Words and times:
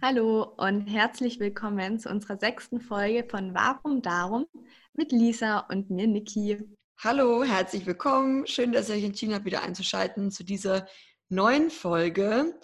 Hallo 0.00 0.54
und 0.56 0.86
herzlich 0.86 1.40
willkommen 1.40 1.98
zu 1.98 2.08
unserer 2.08 2.38
sechsten 2.38 2.80
Folge 2.80 3.26
von 3.28 3.52
Warum 3.52 4.00
Darum 4.00 4.46
mit 4.92 5.10
Lisa 5.10 5.58
und 5.58 5.90
mir, 5.90 6.06
Niki. 6.06 6.56
Hallo, 7.02 7.42
herzlich 7.42 7.84
willkommen. 7.84 8.46
Schön, 8.46 8.70
dass 8.70 8.88
ihr 8.88 8.94
euch 8.94 9.02
entschieden 9.02 9.34
habt, 9.34 9.44
wieder 9.44 9.64
einzuschalten 9.64 10.30
zu 10.30 10.44
dieser 10.44 10.86
neuen 11.30 11.68
Folge. 11.68 12.54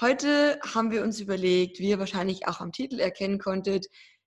Heute 0.00 0.58
haben 0.74 0.90
wir 0.90 1.04
uns 1.04 1.20
überlegt, 1.20 1.78
wie 1.78 1.90
ihr 1.90 2.00
wahrscheinlich 2.00 2.48
auch 2.48 2.60
am 2.60 2.72
Titel 2.72 2.98
erkennen 2.98 3.38
konntet, 3.38 3.86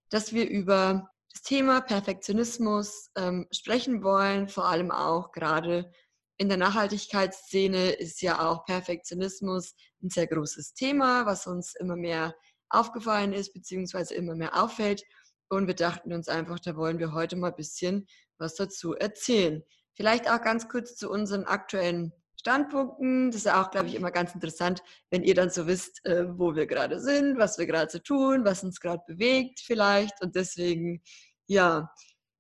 dass 0.10 0.32
wir 0.32 0.48
über 0.48 1.10
das 1.34 1.42
Thema 1.42 1.82
Perfektionismus 1.82 3.10
ähm, 3.18 3.46
sprechen 3.52 4.04
wollen, 4.04 4.48
vor 4.48 4.70
allem 4.70 4.90
auch 4.90 5.34
gerade 5.34 5.92
in 6.38 6.48
der 6.48 6.58
Nachhaltigkeitsszene 6.58 7.92
ist 7.92 8.22
ja 8.22 8.50
auch 8.50 8.66
Perfektionismus 8.66 9.76
ein 10.02 10.10
sehr 10.10 10.28
großes 10.28 10.74
Thema, 10.74 11.26
was 11.26 11.46
uns 11.46 11.76
immer 11.76 11.96
mehr 11.96 12.34
aufgefallen 12.74 13.34
ist, 13.34 13.54
beziehungsweise 13.54 14.14
immer 14.16 14.36
mehr 14.36 14.62
auffällt. 14.62 15.04
Und 15.50 15.68
wir 15.68 15.76
dachten 15.76 16.14
uns 16.14 16.28
einfach, 16.28 16.60
da 16.60 16.76
wollen 16.76 17.00
wir 17.00 17.14
heute 17.14 17.36
mal 17.36 17.50
ein 17.50 17.56
bisschen 17.56 18.08
was 18.38 18.56
dazu 18.56 18.94
erzählen. 18.94 19.64
Vielleicht 19.94 20.30
auch 20.30 20.42
ganz 20.42 20.68
kurz 20.68 20.96
zu 20.96 21.10
unseren 21.10 21.46
aktuellen 21.46 22.12
Standpunkten. 22.40 23.32
Das 23.32 23.38
ist 23.38 23.46
ja 23.46 23.62
auch, 23.62 23.72
glaube 23.72 23.88
ich, 23.88 23.96
immer 23.96 24.12
ganz 24.12 24.34
interessant, 24.34 24.82
wenn 25.12 25.24
ihr 25.24 25.36
dann 25.36 25.50
so 25.50 25.68
wisst, 25.68 26.06
äh, 26.06 26.26
wo 26.38 26.56
wir 26.56 26.66
gerade 26.66 27.00
sind, 27.00 27.38
was 27.38 27.58
wir 27.58 27.68
gerade 27.68 27.92
so 27.92 28.00
tun, 28.00 28.44
was 28.44 28.64
uns 28.64 28.80
gerade 28.80 29.04
bewegt 29.08 29.62
vielleicht. 29.64 30.22
Und 30.22 30.36
deswegen, 30.36 31.02
ja, 31.48 31.90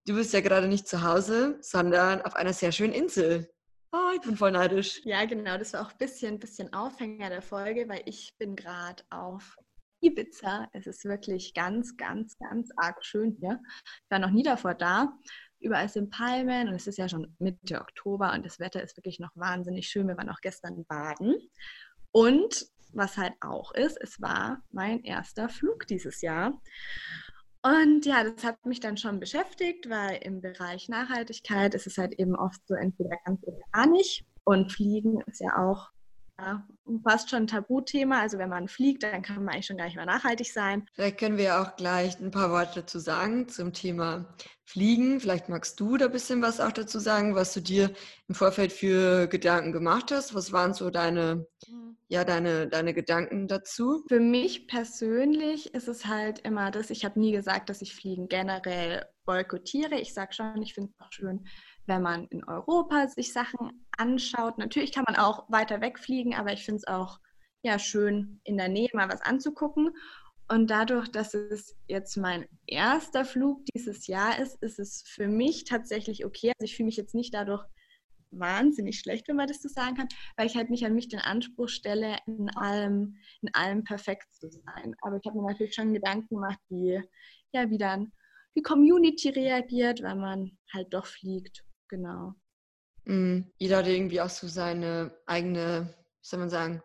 du 0.06 0.16
bist 0.16 0.34
ja 0.34 0.42
gerade 0.42 0.68
nicht 0.68 0.88
zu 0.88 1.04
Hause, 1.04 1.58
sondern 1.62 2.22
auf 2.24 2.36
einer 2.36 2.54
sehr 2.54 2.72
schönen 2.72 2.94
Insel. 2.94 3.50
Oh, 3.94 4.10
ich 4.16 4.22
bin 4.22 4.36
voll 4.36 4.52
neidisch. 4.52 5.02
Ja, 5.04 5.24
genau. 5.26 5.58
Das 5.58 5.74
war 5.74 5.86
auch 5.86 5.92
ein 5.92 5.98
bisschen, 6.00 6.40
bisschen 6.40 6.74
Aufhänger 6.74 7.30
der 7.30 7.44
Folge, 7.44 7.88
weil 7.88 8.02
ich 8.06 8.36
bin 8.40 8.56
gerade 8.56 9.04
auf 9.12 9.56
Ibiza. 10.04 10.68
Es 10.74 10.88
ist 10.88 11.06
wirklich 11.06 11.54
ganz, 11.54 11.96
ganz, 11.98 12.38
ganz 12.38 12.70
arg 12.76 13.04
schön 13.04 13.36
hier. 13.40 13.60
Ich 14.04 14.12
war 14.12 14.20
noch 14.20 14.32
nie 14.32 14.44
davor 14.44 14.74
da. 14.74 15.14
Überall 15.60 15.88
sind 15.88 16.10
Palmen 16.10 16.68
und 16.68 16.76
es 16.76 16.88
ist 16.88 16.98
ja 16.98 17.08
schon 17.08 17.36
Mitte 17.40 17.80
Oktober 17.80 18.34
und 18.34 18.46
das 18.46 18.60
Wetter 18.60 18.84
ist 18.84 18.98
wirklich 18.98 19.20
noch 19.20 19.32
wahnsinnig 19.36 19.88
schön. 19.88 20.08
Wir 20.08 20.18
waren 20.18 20.30
auch 20.30 20.42
gestern 20.42 20.86
baden. 20.86 21.36
Und 22.12 22.68
was 22.92 23.18
halt 23.18 23.34
auch 23.42 23.74
ist, 23.74 23.98
es 24.02 24.22
war 24.22 24.62
mein 24.72 25.04
erster 25.04 25.50
Flug 25.50 25.88
dieses 25.88 26.22
Jahr. 26.22 26.62
Und 27.62 28.06
ja, 28.06 28.26
das 28.26 28.44
hat 28.44 28.66
mich 28.66 28.82
dann 28.82 28.98
schon 28.98 29.22
beschäftigt, 29.22 29.90
weil 29.90 30.18
im 30.22 30.42
Bereich 30.42 30.90
Nachhaltigkeit 30.90 31.74
ist 31.74 31.88
es 31.88 31.98
halt 31.98 32.20
eben 32.20 32.36
oft 32.36 32.60
so 32.68 32.76
entweder 32.76 33.16
ganz 33.24 33.42
oder 33.44 33.62
gar 33.72 33.88
nicht. 33.88 34.26
Und 34.44 34.74
Fliegen 34.74 35.22
ist 35.28 35.40
ja 35.40 35.58
auch 35.58 35.93
ja, 36.40 36.68
fast 37.04 37.30
schon 37.30 37.44
ein 37.44 37.48
Tabuthema. 37.48 38.22
Also 38.22 38.38
wenn 38.38 38.50
man 38.50 38.68
fliegt, 38.68 39.04
dann 39.04 39.22
kann 39.22 39.44
man 39.44 39.54
eigentlich 39.54 39.68
schon 39.68 39.78
gar 39.78 39.86
nicht 39.86 39.96
mehr 39.96 40.06
nachhaltig 40.06 40.52
sein. 40.52 40.86
Vielleicht 40.94 41.20
können 41.20 41.38
wir 41.38 41.62
auch 41.62 41.76
gleich 41.76 42.20
ein 42.20 42.32
paar 42.32 42.52
Worte 42.52 42.82
dazu 42.82 43.00
sagen 43.00 43.48
zum 43.48 43.74
Thema 43.74 44.34
Fliegen. 44.66 45.20
Vielleicht 45.20 45.50
magst 45.50 45.80
du 45.80 45.98
da 45.98 46.06
ein 46.06 46.12
bisschen 46.12 46.42
was 46.42 46.60
auch 46.60 46.72
dazu 46.72 47.00
sagen, 47.00 47.36
was 47.36 47.54
du 47.54 47.62
dir 47.62 47.92
im 48.28 48.36
Vorfeld 48.36 48.72
für 48.72 49.28
Gedanken 49.28 49.72
gemacht 49.72 50.12
hast. 50.12 50.34
Was 50.34 50.52
waren 50.52 50.74
so 50.74 50.90
deine, 50.90 51.46
ja, 52.08 52.24
deine, 52.24 52.68
deine 52.68 52.94
Gedanken 52.94 53.48
dazu? 53.48 54.04
Für 54.08 54.20
mich 54.20 54.68
persönlich 54.68 55.74
ist 55.74 55.88
es 55.88 56.06
halt 56.06 56.40
immer 56.40 56.72
das, 56.72 56.90
ich 56.90 57.06
habe 57.06 57.20
nie 57.20 57.32
gesagt, 57.32 57.70
dass 57.70 57.82
ich 57.82 57.96
Fliegen 57.96 58.28
generell 58.28 59.06
boykottiere. 59.26 60.00
Ich 60.00 60.14
sage 60.14 60.34
schon, 60.34 60.62
ich 60.62 60.74
finde 60.74 60.92
es 60.92 61.06
auch 61.06 61.12
schön, 61.12 61.46
wenn 61.86 62.02
man 62.02 62.28
in 62.28 62.44
Europa 62.44 63.08
sich 63.08 63.34
Sachen 63.34 63.86
anschaut. 63.98 64.58
Natürlich 64.58 64.92
kann 64.92 65.06
man 65.06 65.16
auch 65.16 65.50
weiter 65.50 65.82
wegfliegen, 65.82 66.34
aber 66.34 66.54
ich 66.54 66.64
finde 66.64 66.78
es 66.78 66.88
auch 66.88 67.20
ja, 67.64 67.80
schön, 67.80 68.42
in 68.44 68.58
der 68.58 68.70
Nähe 68.70 68.90
mal 68.94 69.10
was 69.10 69.22
anzugucken. 69.22 69.92
Und 70.50 70.70
dadurch, 70.70 71.10
dass 71.10 71.34
es 71.34 71.76
jetzt 71.88 72.18
mein 72.18 72.46
erster 72.68 73.24
Flug 73.24 73.66
dieses 73.74 74.08
Jahr 74.08 74.40
ist, 74.40 74.62
ist 74.62 74.78
es 74.80 75.04
für 75.08 75.28
mich 75.28 75.64
tatsächlich 75.64 76.26
okay. 76.26 76.50
Also 76.50 76.66
ich 76.66 76.76
fühle 76.76 76.88
mich 76.88 76.98
jetzt 76.98 77.16
nicht 77.16 77.34
dadurch 77.34 77.66
wahnsinnig 78.32 79.00
schlecht, 79.00 79.28
wenn 79.28 79.36
man 79.38 79.48
das 79.48 79.62
so 79.62 79.70
sagen 79.70 79.96
kann, 79.96 80.08
weil 80.36 80.48
ich 80.48 80.56
halt 80.56 80.70
nicht 80.70 80.86
an 80.86 80.96
mich 80.96 81.08
den 81.08 81.20
Anspruch 81.20 81.70
stelle, 81.70 82.18
in 82.26 82.50
allem, 82.58 83.16
in 83.42 83.54
allem 83.54 83.84
perfekt 83.84 84.34
zu 84.34 84.50
sein. 84.50 84.96
Aber 85.02 85.18
ich 85.18 85.26
habe 85.26 85.40
mir 85.40 85.48
natürlich 85.48 85.76
schon 85.76 85.94
Gedanken 85.94 86.36
gemacht, 86.36 86.60
wie, 86.70 87.02
ja, 87.54 87.70
wie 87.70 87.78
dann 87.78 88.12
die 88.56 88.64
Community 88.64 89.30
reagiert, 89.30 90.02
wenn 90.02 90.20
man 90.20 90.58
halt 90.74 90.94
doch 90.94 91.06
fliegt 91.06 91.64
genau. 91.94 92.34
Mhm. 93.06 93.52
Jeder 93.58 93.78
hat 93.78 93.88
irgendwie 93.88 94.22
auch 94.22 94.30
so 94.30 94.48
seine 94.48 95.16
eigene, 95.26 95.94
wie 96.22 96.28
soll 96.28 96.40
man 96.40 96.50
sagen, 96.50 96.82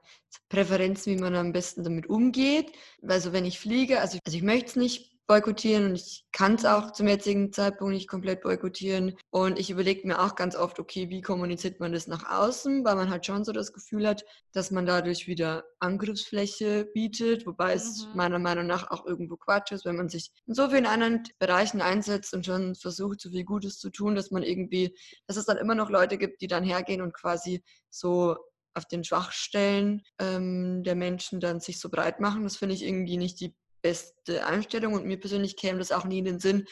Präferenzen, 0.49 1.17
wie 1.17 1.21
man 1.21 1.35
am 1.35 1.53
besten 1.53 1.85
damit 1.85 2.09
umgeht. 2.09 2.73
Also 3.03 3.33
wenn 3.33 3.45
ich 3.45 3.59
fliege, 3.59 4.01
also, 4.01 4.19
also 4.25 4.37
ich 4.37 4.43
möchte 4.43 4.71
es 4.71 4.77
nicht 4.77 5.18
boykottieren 5.29 5.85
und 5.85 5.95
ich 5.95 6.25
kann 6.33 6.55
es 6.55 6.65
auch 6.65 6.93
zum 6.93 7.07
jetzigen 7.07 7.53
Zeitpunkt 7.53 7.93
nicht 7.93 8.09
komplett 8.09 8.41
boykottieren. 8.41 9.15
Und 9.31 9.59
ich 9.59 9.69
überlege 9.69 10.09
mir 10.09 10.21
auch 10.21 10.35
ganz 10.35 10.57
oft, 10.57 10.81
okay, 10.81 11.11
wie 11.11 11.21
kommuniziert 11.21 11.81
man 11.81 11.93
das 11.93 12.07
nach 12.07 12.25
außen, 12.31 12.83
weil 12.83 12.97
man 12.97 13.11
halt 13.11 13.27
schon 13.27 13.45
so 13.45 13.53
das 13.53 13.75
Gefühl 13.75 14.09
hat, 14.09 14.25
dass 14.53 14.71
man 14.71 14.87
dadurch 14.87 15.27
wieder 15.27 15.65
Angriffsfläche 15.81 16.87
bietet, 16.95 17.47
wobei 17.47 17.75
mhm. 17.75 17.77
es 17.77 18.09
meiner 18.15 18.39
Meinung 18.39 18.67
nach 18.67 18.91
auch 18.91 19.05
irgendwo 19.05 19.37
Quatsch 19.37 19.71
ist, 19.71 19.85
wenn 19.85 19.97
man 19.97 20.09
sich 20.09 20.33
in 20.47 20.55
so 20.55 20.71
vielen 20.71 20.87
anderen 20.87 21.23
Bereichen 21.39 21.83
einsetzt 21.83 22.33
und 22.33 22.47
schon 22.47 22.75
versucht, 22.75 23.21
so 23.21 23.31
viel 23.31 23.45
Gutes 23.45 23.79
zu 23.79 23.91
tun, 23.91 24.15
dass 24.15 24.31
man 24.31 24.43
irgendwie, 24.43 24.97
dass 25.27 25.37
es 25.37 25.45
dann 25.45 25.59
immer 25.59 25.75
noch 25.75 25.91
Leute 25.91 26.17
gibt, 26.17 26.41
die 26.41 26.47
dann 26.49 26.65
hergehen 26.65 27.03
und 27.03 27.13
quasi 27.13 27.63
so 27.91 28.35
auf 28.73 28.87
den 28.87 29.05
Schwachstellen 29.05 30.03
ähm, 30.19 30.83
der 30.85 30.95
Menschen 30.95 31.39
dann 31.41 31.61
sich 31.61 31.81
so 31.81 31.91
breit 31.91 32.19
machen. 32.19 32.45
Das 32.45 32.57
finde 32.57 32.75
ich 32.75 32.83
irgendwie 32.83 33.19
nicht 33.19 33.41
die 33.41 33.55
beste 33.83 34.47
Einstellung 34.47 34.95
und 34.95 35.05
mir 35.07 35.19
persönlich 35.19 35.57
käme 35.57 35.79
das 35.79 35.93
auch 35.93 36.05
nie 36.05 36.19
in 36.19 36.25
den 36.25 36.41
Sinn, 36.41 36.67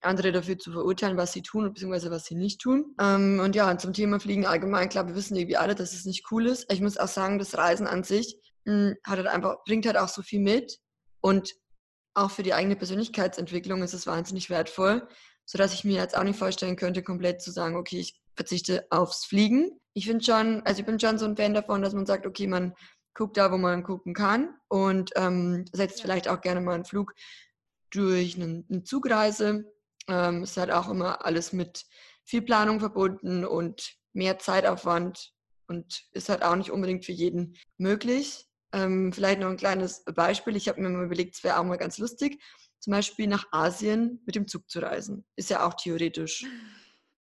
andere 0.00 0.32
dafür 0.32 0.58
zu 0.58 0.72
verurteilen, 0.72 1.16
was 1.16 1.32
sie 1.32 1.42
tun 1.42 1.72
bzw. 1.72 2.10
was 2.10 2.24
sie 2.24 2.34
nicht 2.34 2.60
tun. 2.60 2.94
Ähm, 3.00 3.40
und 3.42 3.54
ja, 3.54 3.76
zum 3.78 3.92
Thema 3.92 4.20
Fliegen 4.20 4.46
allgemein, 4.46 4.88
klar, 4.88 5.06
wir 5.06 5.14
wissen 5.14 5.36
irgendwie 5.36 5.56
alle, 5.56 5.74
dass 5.74 5.92
es 5.92 6.04
nicht 6.04 6.26
cool 6.30 6.46
ist. 6.46 6.70
Ich 6.72 6.80
muss 6.80 6.98
auch 6.98 7.08
sagen, 7.08 7.38
das 7.38 7.56
Reisen 7.56 7.86
an 7.86 8.04
sich 8.04 8.36
mh, 8.64 8.72
hm, 8.72 8.96
hat 9.04 9.18
halt 9.18 9.28
einfach, 9.28 9.56
bringt 9.64 9.86
halt 9.86 9.96
auch 9.96 10.08
so 10.08 10.22
viel 10.22 10.40
mit 10.40 10.78
und 11.20 11.54
auch 12.14 12.30
für 12.30 12.42
die 12.42 12.54
eigene 12.54 12.76
Persönlichkeitsentwicklung 12.76 13.82
ist 13.82 13.94
es 13.94 14.06
wahnsinnig 14.06 14.50
wertvoll, 14.50 15.08
sodass 15.46 15.72
ich 15.72 15.84
mir 15.84 15.96
jetzt 15.96 16.16
auch 16.16 16.24
nicht 16.24 16.38
vorstellen 16.38 16.76
könnte, 16.76 17.02
komplett 17.02 17.40
zu 17.40 17.50
sagen, 17.50 17.76
okay, 17.76 18.00
ich 18.00 18.20
verzichte 18.36 18.86
aufs 18.90 19.24
Fliegen. 19.24 19.70
Ich 19.94 20.06
finde 20.06 20.24
schon, 20.24 20.62
also 20.64 20.80
ich 20.80 20.86
bin 20.86 21.00
schon 21.00 21.18
so 21.18 21.24
ein 21.24 21.36
Fan 21.36 21.54
davon, 21.54 21.82
dass 21.82 21.94
man 21.94 22.06
sagt, 22.06 22.26
okay, 22.26 22.46
man 22.46 22.74
guckt 23.14 23.36
da, 23.36 23.52
wo 23.52 23.58
man 23.58 23.82
gucken 23.82 24.14
kann 24.14 24.54
und 24.68 25.10
ähm, 25.16 25.64
setzt 25.72 26.02
vielleicht 26.02 26.28
auch 26.28 26.40
gerne 26.40 26.60
mal 26.60 26.74
einen 26.74 26.84
Flug 26.84 27.14
durch 27.90 28.36
eine, 28.36 28.64
eine 28.68 28.82
Zugreise. 28.84 29.72
Ähm, 30.08 30.42
ist 30.42 30.56
halt 30.56 30.70
auch 30.70 30.88
immer 30.88 31.24
alles 31.24 31.52
mit 31.52 31.84
viel 32.24 32.42
Planung 32.42 32.80
verbunden 32.80 33.44
und 33.44 33.96
mehr 34.12 34.38
Zeitaufwand 34.38 35.32
und 35.68 36.04
ist 36.12 36.28
halt 36.28 36.42
auch 36.42 36.56
nicht 36.56 36.70
unbedingt 36.70 37.04
für 37.04 37.12
jeden 37.12 37.56
möglich. 37.78 38.46
Ähm, 38.72 39.12
vielleicht 39.12 39.40
noch 39.40 39.50
ein 39.50 39.56
kleines 39.56 40.04
Beispiel. 40.04 40.56
Ich 40.56 40.68
habe 40.68 40.80
mir 40.80 40.88
mal 40.88 41.04
überlegt, 41.04 41.36
es 41.36 41.44
wäre 41.44 41.58
auch 41.58 41.64
mal 41.64 41.76
ganz 41.76 41.98
lustig, 41.98 42.42
zum 42.78 42.92
Beispiel 42.92 43.26
nach 43.26 43.46
Asien 43.52 44.20
mit 44.26 44.34
dem 44.34 44.48
Zug 44.48 44.68
zu 44.68 44.80
reisen. 44.80 45.24
Ist 45.36 45.50
ja 45.50 45.66
auch 45.66 45.74
theoretisch 45.74 46.44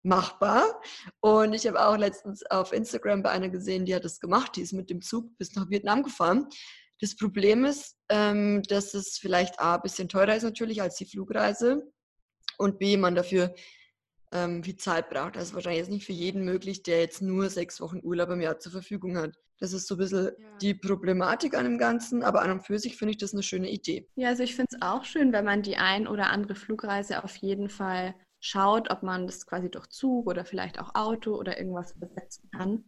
machbar. 0.06 0.80
Und 1.20 1.52
ich 1.52 1.66
habe 1.66 1.84
auch 1.84 1.96
letztens 1.96 2.44
auf 2.46 2.72
Instagram 2.72 3.22
bei 3.22 3.30
einer 3.30 3.48
gesehen, 3.48 3.84
die 3.84 3.94
hat 3.94 4.04
das 4.04 4.20
gemacht, 4.20 4.56
die 4.56 4.62
ist 4.62 4.72
mit 4.72 4.88
dem 4.88 5.02
Zug 5.02 5.36
bis 5.36 5.54
nach 5.54 5.68
Vietnam 5.68 6.02
gefahren. 6.02 6.48
Das 7.00 7.16
Problem 7.16 7.64
ist, 7.64 7.96
ähm, 8.08 8.62
dass 8.68 8.94
es 8.94 9.18
vielleicht 9.18 9.60
A, 9.60 9.74
ein 9.74 9.82
bisschen 9.82 10.08
teurer 10.08 10.34
ist 10.34 10.44
natürlich 10.44 10.80
als 10.80 10.96
die 10.96 11.04
Flugreise 11.04 11.82
und 12.56 12.78
B, 12.78 12.96
man 12.96 13.14
dafür 13.14 13.54
ähm, 14.32 14.64
viel 14.64 14.76
Zeit 14.76 15.10
braucht. 15.10 15.36
Das 15.36 15.44
ist 15.44 15.54
wahrscheinlich 15.54 15.80
jetzt 15.80 15.90
nicht 15.90 16.06
für 16.06 16.12
jeden 16.12 16.44
möglich, 16.44 16.82
der 16.82 17.00
jetzt 17.00 17.20
nur 17.20 17.50
sechs 17.50 17.80
Wochen 17.80 18.00
Urlaub 18.02 18.30
im 18.30 18.40
Jahr 18.40 18.58
zur 18.58 18.72
Verfügung 18.72 19.18
hat. 19.18 19.36
Das 19.58 19.72
ist 19.72 19.88
so 19.88 19.94
ein 19.94 19.98
bisschen 19.98 20.30
ja. 20.38 20.56
die 20.60 20.74
Problematik 20.74 21.56
an 21.56 21.64
dem 21.64 21.78
Ganzen, 21.78 22.22
aber 22.22 22.42
an 22.42 22.50
und 22.50 22.66
für 22.66 22.78
sich 22.78 22.96
finde 22.96 23.12
ich 23.12 23.18
das 23.18 23.32
eine 23.32 23.42
schöne 23.42 23.70
Idee. 23.70 24.08
Ja, 24.14 24.28
also 24.28 24.42
ich 24.42 24.54
finde 24.54 24.68
es 24.72 24.82
auch 24.82 25.04
schön, 25.04 25.32
wenn 25.32 25.44
man 25.44 25.62
die 25.62 25.76
ein 25.76 26.06
oder 26.06 26.30
andere 26.30 26.54
Flugreise 26.54 27.24
auf 27.24 27.36
jeden 27.36 27.68
Fall 27.68 28.14
schaut, 28.40 28.90
ob 28.90 29.02
man 29.02 29.26
das 29.26 29.46
quasi 29.46 29.70
durch 29.70 29.88
Zug 29.88 30.26
oder 30.28 30.44
vielleicht 30.44 30.78
auch 30.78 30.94
Auto 30.94 31.34
oder 31.36 31.58
irgendwas 31.58 31.92
übersetzen 31.96 32.50
kann. 32.50 32.84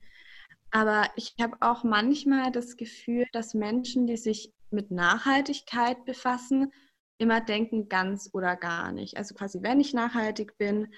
Aber 0.71 1.09
ich 1.17 1.35
habe 1.41 1.57
auch 1.61 1.85
manchmal 1.85 2.53
das 2.53 2.77
Gefühl, 2.77 3.27
dass 3.33 3.55
Menschen, 3.55 4.07
die 4.07 4.17
sich 4.17 4.53
mit 4.71 4.91
Nachhaltigkeit 4.91 6.05
befassen, 6.05 6.73
immer 7.19 7.41
denken 7.41 7.89
ganz 7.89 8.31
oder 8.33 8.57
gar 8.57 8.93
nicht. 8.93 9.17
Also 9.17 9.35
quasi, 9.35 9.63
wenn 9.63 9.81
ich 9.81 9.95
nachhaltig 9.95 10.57
bin, 10.59 10.89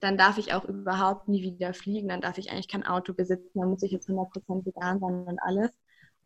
dann 0.00 0.16
darf 0.16 0.38
ich 0.38 0.52
auch 0.52 0.64
überhaupt 0.64 1.28
nie 1.28 1.42
wieder 1.42 1.74
fliegen, 1.74 2.08
dann 2.08 2.20
darf 2.20 2.38
ich 2.38 2.50
eigentlich 2.50 2.68
kein 2.68 2.84
Auto 2.86 3.14
besitzen, 3.14 3.58
dann 3.60 3.70
muss 3.70 3.82
ich 3.82 3.92
jetzt 3.92 4.08
100% 4.08 4.64
vegan 4.66 5.00
sein 5.00 5.26
und 5.26 5.38
alles. 5.42 5.70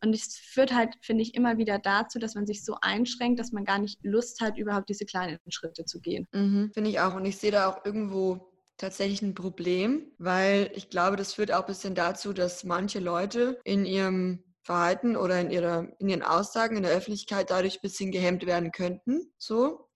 Und 0.03 0.13
es 0.13 0.35
führt 0.35 0.73
halt, 0.73 0.95
finde 1.01 1.21
ich, 1.21 1.35
immer 1.35 1.57
wieder 1.57 1.77
dazu, 1.77 2.17
dass 2.17 2.35
man 2.35 2.47
sich 2.47 2.65
so 2.65 2.75
einschränkt, 2.81 3.39
dass 3.39 3.51
man 3.51 3.65
gar 3.65 3.79
nicht 3.79 3.99
Lust 4.03 4.41
hat, 4.41 4.57
überhaupt 4.57 4.89
diese 4.89 5.05
kleinen 5.05 5.37
Schritte 5.49 5.85
zu 5.85 5.99
gehen. 5.99 6.27
Mhm, 6.33 6.71
finde 6.73 6.89
ich 6.89 6.99
auch. 6.99 7.15
Und 7.15 7.25
ich 7.25 7.37
sehe 7.37 7.51
da 7.51 7.69
auch 7.69 7.85
irgendwo 7.85 8.51
tatsächlich 8.77 9.21
ein 9.21 9.35
Problem, 9.35 10.11
weil 10.17 10.71
ich 10.73 10.89
glaube, 10.89 11.15
das 11.15 11.33
führt 11.33 11.51
auch 11.51 11.61
ein 11.61 11.67
bisschen 11.67 11.93
dazu, 11.93 12.33
dass 12.33 12.63
manche 12.63 12.99
Leute 12.99 13.59
in 13.63 13.85
ihrem 13.85 14.43
Verhalten 14.63 15.15
oder 15.15 15.39
in, 15.39 15.51
ihrer, 15.51 15.87
in 15.99 16.09
ihren 16.09 16.23
Aussagen 16.23 16.77
in 16.77 16.83
der 16.83 16.91
Öffentlichkeit 16.91 17.49
dadurch 17.49 17.75
ein 17.75 17.81
bisschen 17.81 18.11
gehemmt 18.11 18.45
werden 18.45 18.71
könnten. 18.71 19.31
So, 19.37 19.87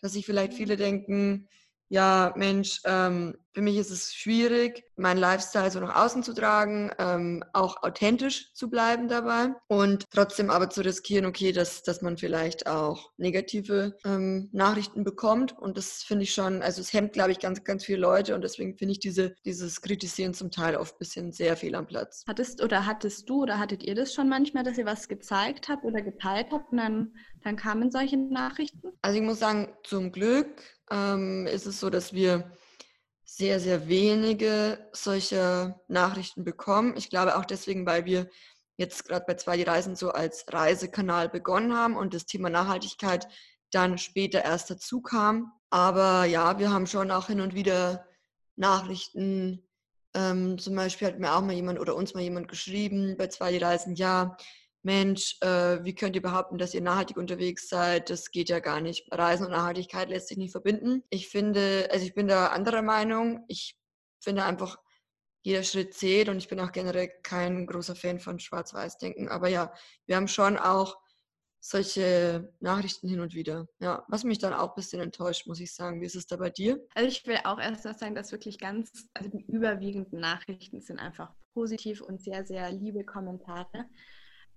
dass 0.00 0.12
sich 0.12 0.24
vielleicht 0.24 0.54
viele 0.54 0.76
denken, 0.76 1.48
ja, 1.90 2.32
Mensch, 2.36 2.80
ähm, 2.84 3.36
für 3.52 3.62
mich 3.62 3.76
ist 3.76 3.90
es 3.90 4.14
schwierig, 4.14 4.84
meinen 4.94 5.18
Lifestyle 5.18 5.72
so 5.72 5.80
nach 5.80 5.96
außen 5.96 6.22
zu 6.22 6.32
tragen, 6.32 6.92
ähm, 6.98 7.42
auch 7.52 7.82
authentisch 7.82 8.54
zu 8.54 8.70
bleiben 8.70 9.08
dabei 9.08 9.48
und 9.66 10.04
trotzdem 10.12 10.50
aber 10.50 10.70
zu 10.70 10.82
riskieren, 10.82 11.26
okay, 11.26 11.50
dass, 11.50 11.82
dass 11.82 12.00
man 12.00 12.16
vielleicht 12.16 12.68
auch 12.68 13.10
negative 13.16 13.96
ähm, 14.04 14.48
Nachrichten 14.52 15.02
bekommt. 15.02 15.58
Und 15.58 15.76
das 15.76 16.04
finde 16.04 16.22
ich 16.22 16.32
schon, 16.32 16.62
also 16.62 16.80
es 16.80 16.92
hemmt, 16.92 17.12
glaube 17.12 17.32
ich, 17.32 17.40
ganz, 17.40 17.64
ganz 17.64 17.84
viele 17.84 17.98
Leute 17.98 18.36
und 18.36 18.42
deswegen 18.42 18.78
finde 18.78 18.92
ich 18.92 19.00
diese, 19.00 19.34
dieses 19.44 19.82
Kritisieren 19.82 20.32
zum 20.32 20.52
Teil 20.52 20.76
oft 20.76 20.94
ein 20.94 20.98
bisschen 21.00 21.32
sehr 21.32 21.56
fehl 21.56 21.74
am 21.74 21.88
Platz. 21.88 22.22
Hattest 22.28 22.62
oder 22.62 22.86
hattest 22.86 23.28
du 23.28 23.42
oder 23.42 23.58
hattet 23.58 23.82
ihr 23.82 23.96
das 23.96 24.14
schon 24.14 24.28
manchmal, 24.28 24.62
dass 24.62 24.78
ihr 24.78 24.86
was 24.86 25.08
gezeigt 25.08 25.68
habt 25.68 25.84
oder 25.84 26.02
geteilt 26.02 26.46
habt 26.52 26.70
und 26.70 26.78
dann, 26.78 27.16
dann 27.42 27.56
kamen 27.56 27.90
solche 27.90 28.16
Nachrichten? 28.16 28.92
Also 29.02 29.18
ich 29.18 29.24
muss 29.24 29.40
sagen, 29.40 29.74
zum 29.82 30.12
Glück 30.12 30.62
ähm, 30.90 31.46
ist 31.46 31.66
es 31.66 31.80
so, 31.80 31.90
dass 31.90 32.12
wir 32.12 32.52
sehr, 33.24 33.60
sehr 33.60 33.88
wenige 33.88 34.88
solche 34.92 35.80
Nachrichten 35.88 36.44
bekommen. 36.44 36.96
Ich 36.96 37.10
glaube 37.10 37.36
auch 37.36 37.44
deswegen, 37.44 37.86
weil 37.86 38.04
wir 38.04 38.28
jetzt 38.76 39.04
gerade 39.06 39.24
bei 39.26 39.34
zwei 39.34 39.56
die 39.56 39.62
Reisen 39.62 39.94
so 39.94 40.10
als 40.10 40.46
Reisekanal 40.48 41.28
begonnen 41.28 41.76
haben 41.76 41.96
und 41.96 42.12
das 42.12 42.26
Thema 42.26 42.50
Nachhaltigkeit 42.50 43.28
dann 43.70 43.98
später 43.98 44.44
erst 44.44 44.70
dazu 44.70 45.00
kam. 45.00 45.52
Aber 45.70 46.24
ja, 46.24 46.58
wir 46.58 46.72
haben 46.72 46.86
schon 46.86 47.10
auch 47.10 47.28
hin 47.28 47.40
und 47.40 47.54
wieder 47.54 48.04
Nachrichten. 48.56 49.68
Ähm, 50.14 50.58
zum 50.58 50.74
Beispiel 50.74 51.06
hat 51.06 51.20
mir 51.20 51.32
auch 51.32 51.42
mal 51.42 51.52
jemand 51.52 51.78
oder 51.78 51.94
uns 51.94 52.14
mal 52.14 52.22
jemand 52.22 52.48
geschrieben 52.48 53.16
bei 53.16 53.28
zwei 53.28 53.52
die 53.52 53.58
Reisen, 53.58 53.94
ja, 53.94 54.36
Mensch, 54.82 55.36
äh, 55.42 55.84
wie 55.84 55.94
könnt 55.94 56.16
ihr 56.16 56.22
behaupten, 56.22 56.56
dass 56.56 56.74
ihr 56.74 56.80
nachhaltig 56.80 57.16
unterwegs 57.16 57.68
seid? 57.68 58.08
Das 58.08 58.30
geht 58.30 58.48
ja 58.48 58.60
gar 58.60 58.80
nicht. 58.80 59.06
Reisen 59.12 59.46
und 59.46 59.52
Nachhaltigkeit 59.52 60.08
lässt 60.08 60.28
sich 60.28 60.38
nicht 60.38 60.52
verbinden. 60.52 61.02
Ich 61.10 61.28
finde, 61.28 61.88
also 61.92 62.04
ich 62.04 62.14
bin 62.14 62.28
da 62.28 62.48
anderer 62.48 62.82
Meinung. 62.82 63.44
Ich 63.48 63.76
finde 64.20 64.44
einfach, 64.44 64.78
jeder 65.42 65.62
Schritt 65.62 65.94
zählt 65.94 66.28
und 66.28 66.38
ich 66.38 66.48
bin 66.48 66.60
auch 66.60 66.72
generell 66.72 67.10
kein 67.22 67.66
großer 67.66 67.94
Fan 67.94 68.20
von 68.20 68.38
Schwarz-Weiß-Denken. 68.38 69.28
Aber 69.28 69.48
ja, 69.48 69.72
wir 70.06 70.16
haben 70.16 70.28
schon 70.28 70.58
auch 70.58 70.98
solche 71.60 72.52
Nachrichten 72.60 73.08
hin 73.08 73.20
und 73.20 73.34
wieder. 73.34 73.66
Ja, 73.80 74.04
was 74.08 74.24
mich 74.24 74.38
dann 74.38 74.54
auch 74.54 74.70
ein 74.70 74.74
bisschen 74.76 75.00
enttäuscht, 75.00 75.46
muss 75.46 75.60
ich 75.60 75.74
sagen. 75.74 76.00
Wie 76.00 76.06
ist 76.06 76.16
es 76.16 76.26
da 76.26 76.36
bei 76.36 76.50
dir? 76.50 76.78
Also 76.94 77.08
ich 77.08 77.26
will 77.26 77.38
auch 77.44 77.58
erst 77.58 77.84
mal 77.84 77.96
sagen, 77.96 78.14
dass 78.14 78.32
wirklich 78.32 78.58
ganz, 78.58 79.08
also 79.14 79.30
die 79.30 79.44
überwiegenden 79.46 80.20
Nachrichten 80.20 80.80
sind 80.80 80.98
einfach 80.98 81.34
positiv 81.52 82.00
und 82.00 82.22
sehr, 82.22 82.46
sehr 82.46 82.70
liebe 82.72 83.04
Kommentare. 83.04 83.86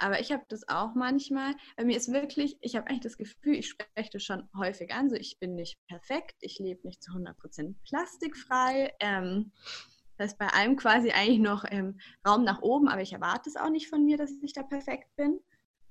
Aber 0.03 0.19
ich 0.19 0.33
habe 0.33 0.43
das 0.49 0.67
auch 0.67 0.95
manchmal. 0.95 1.55
Bei 1.77 1.85
mir 1.85 1.95
ist 1.95 2.11
wirklich, 2.11 2.57
ich 2.59 2.75
habe 2.75 2.87
eigentlich 2.87 3.03
das 3.03 3.17
Gefühl, 3.17 3.55
ich 3.55 3.69
spreche 3.69 4.09
das 4.11 4.21
schon 4.21 4.49
häufig 4.53 4.93
an. 4.93 5.09
So, 5.09 5.15
ich 5.15 5.39
bin 5.39 5.55
nicht 5.55 5.79
perfekt, 5.87 6.35
ich 6.41 6.59
lebe 6.59 6.85
nicht 6.85 7.01
zu 7.01 7.11
100% 7.11 7.73
plastikfrei. 7.87 8.93
Ähm, 8.99 9.53
das 10.17 10.33
ist 10.33 10.37
bei 10.37 10.47
allem 10.47 10.75
quasi 10.75 11.11
eigentlich 11.11 11.39
noch 11.39 11.63
ähm, 11.69 11.97
Raum 12.27 12.43
nach 12.43 12.61
oben, 12.61 12.89
aber 12.89 13.01
ich 13.01 13.13
erwarte 13.13 13.49
es 13.49 13.55
auch 13.55 13.69
nicht 13.69 13.87
von 13.87 14.03
mir, 14.03 14.17
dass 14.17 14.31
ich 14.41 14.51
da 14.51 14.63
perfekt 14.63 15.07
bin. 15.15 15.39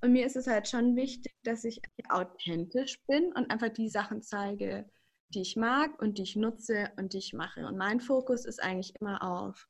Und 0.01 0.11
mir 0.11 0.27
ist 0.27 0.35
es 0.35 0.45
halt 0.45 0.67
schon 0.67 0.95
wichtig, 0.95 1.33
dass 1.43 1.63
ich 1.63 1.81
authentisch 2.09 2.99
bin 3.07 3.33
und 3.33 3.49
einfach 3.49 3.69
die 3.69 3.89
Sachen 3.89 4.21
zeige, 4.21 4.87
die 5.29 5.41
ich 5.41 5.55
mag 5.55 5.99
und 5.99 6.19
die 6.19 6.23
ich 6.23 6.35
nutze 6.35 6.91
und 6.97 7.13
die 7.13 7.17
ich 7.17 7.33
mache. 7.33 7.65
Und 7.65 7.77
mein 7.77 7.99
Fokus 7.99 8.45
ist 8.45 8.61
eigentlich 8.61 8.93
immer 9.01 9.23
auf 9.23 9.67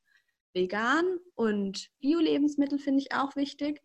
vegan 0.53 1.17
und 1.35 1.89
Bio-Lebensmittel 2.01 2.77
finde 2.77 2.99
ich 2.99 3.13
auch 3.13 3.37
wichtig. 3.37 3.81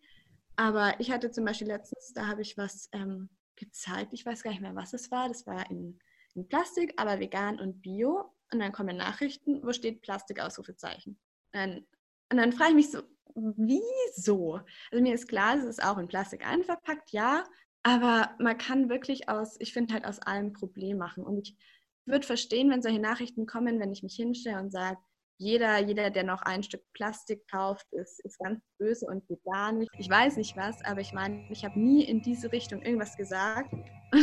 Aber 0.59 0.99
ich 0.99 1.09
hatte 1.09 1.31
zum 1.31 1.45
Beispiel 1.45 1.67
letztens, 1.67 2.11
da 2.13 2.27
habe 2.27 2.41
ich 2.41 2.57
was 2.57 2.89
ähm, 2.91 3.29
gezeigt, 3.55 4.11
ich 4.11 4.25
weiß 4.25 4.43
gar 4.43 4.51
nicht 4.51 4.59
mehr, 4.59 4.75
was 4.75 4.91
es 4.91 5.09
war. 5.09 5.29
Das 5.29 5.47
war 5.47 5.71
in, 5.71 5.97
in 6.35 6.49
Plastik, 6.49 6.93
aber 6.97 7.21
vegan 7.21 7.61
und 7.61 7.81
bio. 7.81 8.35
Und 8.51 8.59
dann 8.59 8.73
kommen 8.73 8.97
Nachrichten, 8.97 9.63
wo 9.63 9.71
steht 9.71 10.01
Plastik, 10.01 10.41
Ausrufezeichen. 10.41 11.17
Und, 11.53 11.87
und 12.29 12.37
dann 12.37 12.51
frage 12.51 12.71
ich 12.71 12.75
mich 12.75 12.91
so, 12.91 13.03
wieso? 13.35 14.59
Also 14.91 15.01
mir 15.01 15.13
ist 15.13 15.29
klar, 15.29 15.55
es 15.55 15.63
ist 15.63 15.81
auch 15.81 15.97
in 15.97 16.09
Plastik 16.09 16.45
einverpackt, 16.45 17.11
ja, 17.11 17.45
aber 17.83 18.35
man 18.39 18.57
kann 18.57 18.89
wirklich 18.89 19.29
aus, 19.29 19.55
ich 19.59 19.71
finde 19.71 19.93
halt 19.93 20.03
aus 20.03 20.19
allem 20.19 20.51
Problem 20.51 20.97
machen. 20.97 21.23
Und 21.23 21.47
ich 21.47 21.55
würde 22.03 22.27
verstehen, 22.27 22.69
wenn 22.69 22.81
solche 22.81 22.99
Nachrichten 22.99 23.45
kommen, 23.45 23.79
wenn 23.79 23.93
ich 23.93 24.03
mich 24.03 24.15
hinstelle 24.15 24.59
und 24.59 24.71
sage, 24.71 24.97
jeder, 25.39 25.79
jeder, 25.79 26.09
der 26.09 26.23
noch 26.23 26.41
ein 26.41 26.63
Stück 26.63 26.83
Plastik 26.93 27.47
kauft, 27.47 27.87
ist, 27.93 28.19
ist 28.25 28.37
ganz 28.39 28.61
böse 28.77 29.05
und 29.05 29.25
geht 29.27 29.41
gar 29.45 29.71
nicht. 29.71 29.89
Ich 29.97 30.09
weiß 30.09 30.35
nicht 30.35 30.57
was, 30.57 30.83
aber 30.83 30.99
ich 30.99 31.13
meine, 31.13 31.49
ich 31.49 31.63
habe 31.63 31.79
nie 31.79 32.03
in 32.03 32.21
diese 32.21 32.51
Richtung 32.51 32.81
irgendwas 32.81 33.15
gesagt. 33.15 33.71
Was 34.11 34.21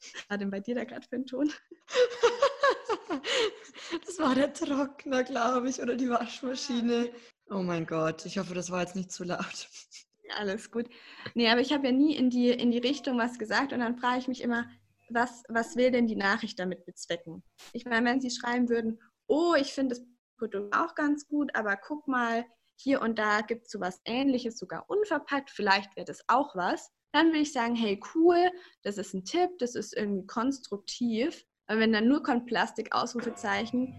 war 0.28 0.38
denn 0.38 0.50
bei 0.50 0.60
dir 0.60 0.76
da 0.76 0.84
gerade 0.84 1.06
für 1.06 1.16
ein 1.16 1.26
Ton? 1.26 1.52
Das 4.04 4.18
war 4.18 4.34
der 4.34 4.52
Trockner, 4.52 5.24
glaube 5.24 5.70
ich, 5.70 5.80
oder 5.80 5.96
die 5.96 6.10
Waschmaschine. 6.10 7.10
Oh 7.48 7.62
mein 7.62 7.86
Gott, 7.86 8.26
ich 8.26 8.36
hoffe, 8.36 8.52
das 8.52 8.70
war 8.70 8.82
jetzt 8.82 8.96
nicht 8.96 9.10
zu 9.10 9.24
laut. 9.24 9.68
Alles 10.36 10.70
gut. 10.70 10.88
Nee, 11.34 11.48
aber 11.48 11.62
ich 11.62 11.72
habe 11.72 11.86
ja 11.86 11.92
nie 11.92 12.14
in 12.14 12.28
die, 12.28 12.50
in 12.50 12.70
die 12.70 12.78
Richtung 12.78 13.16
was 13.16 13.38
gesagt 13.38 13.72
und 13.72 13.80
dann 13.80 13.96
frage 13.96 14.18
ich 14.18 14.28
mich 14.28 14.42
immer, 14.42 14.68
was, 15.08 15.42
was 15.48 15.74
will 15.76 15.90
denn 15.90 16.06
die 16.06 16.16
Nachricht 16.16 16.58
damit 16.58 16.84
bezwecken? 16.84 17.42
Ich 17.72 17.86
meine, 17.86 18.06
wenn 18.06 18.20
sie 18.20 18.30
schreiben 18.30 18.68
würden, 18.68 19.00
oh, 19.28 19.54
ich 19.54 19.72
finde 19.72 19.94
das 19.94 20.04
Produkt 20.38 20.74
auch 20.74 20.94
ganz 20.94 21.26
gut, 21.28 21.54
aber 21.54 21.76
guck 21.76 22.08
mal, 22.08 22.44
hier 22.80 23.02
und 23.02 23.18
da 23.18 23.40
gibt 23.40 23.66
es 23.66 23.72
sowas 23.72 24.00
ähnliches, 24.04 24.58
sogar 24.58 24.88
unverpackt, 24.88 25.50
vielleicht 25.50 25.96
wäre 25.96 26.04
das 26.04 26.22
auch 26.28 26.54
was. 26.54 26.90
Dann 27.12 27.32
will 27.32 27.42
ich 27.42 27.52
sagen, 27.52 27.74
hey, 27.74 28.00
cool, 28.14 28.50
das 28.82 28.98
ist 28.98 29.14
ein 29.14 29.24
Tipp, 29.24 29.50
das 29.58 29.74
ist 29.74 29.96
irgendwie 29.96 30.26
konstruktiv. 30.26 31.44
Aber 31.66 31.80
wenn 31.80 31.92
dann 31.92 32.08
nur 32.08 32.22
kommt 32.22 32.46
Plastik, 32.46 32.94
Ausrufezeichen, 32.94 33.94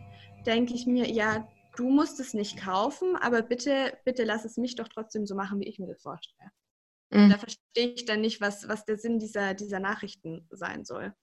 denke 0.45 0.73
ich 0.73 0.85
mir, 0.85 1.09
ja, 1.09 1.47
du 1.75 1.89
musst 1.89 2.19
es 2.19 2.33
nicht 2.33 2.57
kaufen, 2.57 3.15
aber 3.17 3.41
bitte, 3.41 3.97
bitte 4.05 4.23
lass 4.23 4.45
es 4.45 4.57
mich 4.57 4.75
doch 4.75 4.87
trotzdem 4.87 5.25
so 5.25 5.35
machen, 5.35 5.59
wie 5.59 5.67
ich 5.67 5.79
mir 5.79 5.87
das 5.87 6.01
vorstelle. 6.01 6.51
Mhm. 7.11 7.29
Da 7.29 7.37
verstehe 7.37 7.93
ich 7.93 8.05
dann 8.05 8.21
nicht, 8.21 8.41
was, 8.41 8.67
was 8.67 8.85
der 8.85 8.97
Sinn 8.97 9.19
dieser, 9.19 9.53
dieser 9.53 9.79
Nachrichten 9.79 10.47
sein 10.51 10.85
soll. 10.85 11.13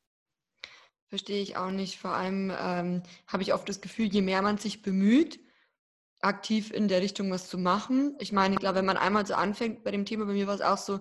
Verstehe 1.08 1.40
ich 1.40 1.56
auch 1.56 1.70
nicht. 1.70 1.98
Vor 1.98 2.10
allem 2.10 2.52
ähm, 2.58 3.02
habe 3.28 3.42
ich 3.42 3.54
oft 3.54 3.68
das 3.68 3.80
Gefühl, 3.80 4.06
je 4.06 4.22
mehr 4.22 4.42
man 4.42 4.58
sich 4.58 4.82
bemüht, 4.82 5.38
aktiv 6.20 6.72
in 6.72 6.88
der 6.88 7.00
Richtung 7.00 7.30
was 7.30 7.48
zu 7.48 7.58
machen. 7.58 8.16
Ich 8.18 8.32
meine, 8.32 8.56
klar, 8.56 8.74
wenn 8.74 8.86
man 8.86 8.96
einmal 8.96 9.26
so 9.26 9.34
anfängt 9.34 9.84
bei 9.84 9.92
dem 9.92 10.04
Thema, 10.04 10.24
bei 10.24 10.32
mir 10.32 10.46
war 10.46 10.54
es 10.54 10.60
auch 10.60 10.78
so, 10.78 11.00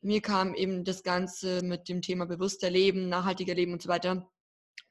mir 0.00 0.20
kam 0.20 0.54
eben 0.54 0.84
das 0.84 1.02
Ganze 1.02 1.62
mit 1.62 1.88
dem 1.88 2.02
Thema 2.02 2.26
bewusster 2.26 2.68
Leben, 2.68 3.08
nachhaltiger 3.08 3.54
Leben 3.54 3.72
und 3.72 3.80
so 3.80 3.88
weiter, 3.88 4.28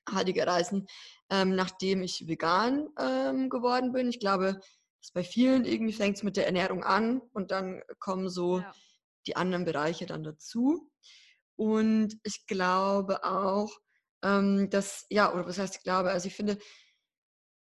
nachhaltiger 0.07 0.47
Reisen, 0.47 0.87
ähm, 1.29 1.55
nachdem 1.55 2.01
ich 2.01 2.27
vegan 2.27 2.87
ähm, 2.99 3.49
geworden 3.49 3.91
bin. 3.91 4.09
Ich 4.09 4.19
glaube, 4.19 4.59
dass 5.01 5.11
bei 5.11 5.23
vielen 5.23 5.65
irgendwie 5.65 5.93
fängt 5.93 6.17
es 6.17 6.23
mit 6.23 6.37
der 6.37 6.45
Ernährung 6.45 6.83
an 6.83 7.21
und 7.33 7.51
dann 7.51 7.83
kommen 7.99 8.29
so 8.29 8.59
ja. 8.59 8.71
die 9.27 9.35
anderen 9.35 9.65
Bereiche 9.65 10.05
dann 10.05 10.23
dazu. 10.23 10.89
Und 11.55 12.17
ich 12.23 12.47
glaube 12.47 13.23
auch, 13.23 13.69
ähm, 14.23 14.69
dass, 14.69 15.05
ja, 15.09 15.31
oder 15.33 15.45
was 15.45 15.59
heißt 15.59 15.75
ich 15.77 15.83
glaube, 15.83 16.09
also 16.09 16.27
ich 16.27 16.35
finde, 16.35 16.57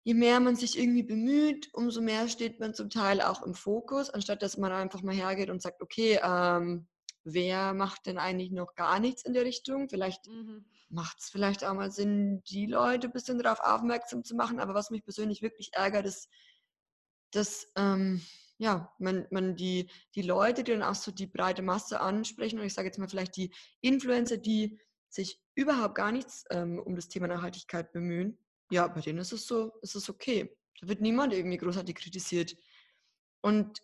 je 0.05 0.15
mehr 0.15 0.41
man 0.41 0.57
sich 0.57 0.79
irgendwie 0.79 1.03
bemüht, 1.03 1.69
umso 1.73 2.01
mehr 2.01 2.29
steht 2.29 2.61
man 2.61 2.75
zum 2.75 2.91
Teil 2.91 3.21
auch 3.21 3.43
im 3.43 3.55
Fokus, 3.55 4.11
anstatt 4.11 4.43
dass 4.43 4.57
man 4.57 4.73
einfach 4.73 5.03
mal 5.03 5.15
hergeht 5.15 5.51
und 5.51 5.63
sagt, 5.63 5.83
okay, 5.83 6.21
ähm, 6.23 6.87
wer 7.25 7.75
macht 7.75 8.07
denn 8.07 8.19
eigentlich 8.19 8.51
noch 8.51 8.75
gar 8.75 8.99
nichts 9.01 9.23
in 9.25 9.35
der 9.35 9.45
Richtung? 9.45 9.89
Vielleicht 9.89 10.27
mhm. 10.27 10.65
macht 10.89 11.19
es 11.21 11.31
vielleicht 11.31 11.65
auch 11.65 11.75
mal 11.75 11.91
Sinn, 11.91 12.43
die 12.45 12.67
Leute 12.67 13.09
ein 13.09 13.13
bisschen 13.13 13.39
darauf 13.39 13.61
aufmerksam 13.61 14.25
zu 14.25 14.35
machen. 14.35 14.59
Aber 14.59 14.75
was 14.75 14.91
mich 14.91 15.05
persönlich 15.05 15.43
wirklich 15.43 15.71
ärgert, 15.75 16.07
ist, 16.07 16.29
dass 17.33 17.71
ähm, 17.77 18.23
ja, 18.59 18.93
man, 18.99 19.27
man 19.31 19.57
die, 19.57 19.91
die 20.15 20.23
Leute, 20.23 20.65
die 20.65 20.73
dann 20.73 20.83
auch 20.83 20.95
so 20.95 21.11
die 21.11 21.27
breite 21.27 21.63
Masse 21.63 22.01
ansprechen, 22.01 22.59
und 22.59 22.67
ich 22.67 22.75
sage 22.75 22.89
jetzt 22.89 22.99
mal 22.99 23.09
vielleicht 23.09 23.37
die 23.37 23.53
Influencer, 23.81 24.37
die 24.39 24.79
sich 25.09 25.41
überhaupt 25.61 25.95
gar 25.95 26.11
nichts 26.11 26.45
ähm, 26.51 26.79
um 26.79 26.97
das 26.97 27.09
Thema 27.09 27.29
Nachhaltigkeit 27.29 27.93
bemühen, 27.93 28.39
ja, 28.71 28.87
bei 28.89 29.01
denen 29.01 29.19
ist 29.19 29.33
es 29.33 29.47
so, 29.47 29.73
ist 29.83 29.95
es 29.95 30.09
okay. 30.09 30.57
Da 30.81 30.89
wird 30.89 31.01
niemand 31.01 31.33
irgendwie 31.33 31.59
großartig 31.59 31.95
kritisiert. 31.95 32.57
Und 33.43 33.83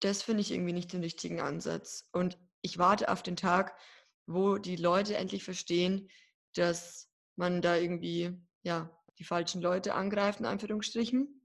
das 0.00 0.22
finde 0.22 0.40
ich 0.40 0.50
irgendwie 0.50 0.72
nicht 0.72 0.92
den 0.92 1.02
richtigen 1.02 1.40
Ansatz. 1.40 2.08
Und 2.12 2.38
ich 2.62 2.78
warte 2.78 3.08
auf 3.08 3.22
den 3.22 3.36
Tag, 3.36 3.78
wo 4.26 4.58
die 4.58 4.76
Leute 4.76 5.16
endlich 5.16 5.44
verstehen, 5.44 6.08
dass 6.54 7.08
man 7.36 7.62
da 7.62 7.76
irgendwie, 7.76 8.32
ja, 8.62 8.90
die 9.18 9.24
falschen 9.24 9.60
Leute 9.60 9.94
angreift, 9.94 10.40
in 10.40 10.46
Anführungsstrichen. 10.46 11.40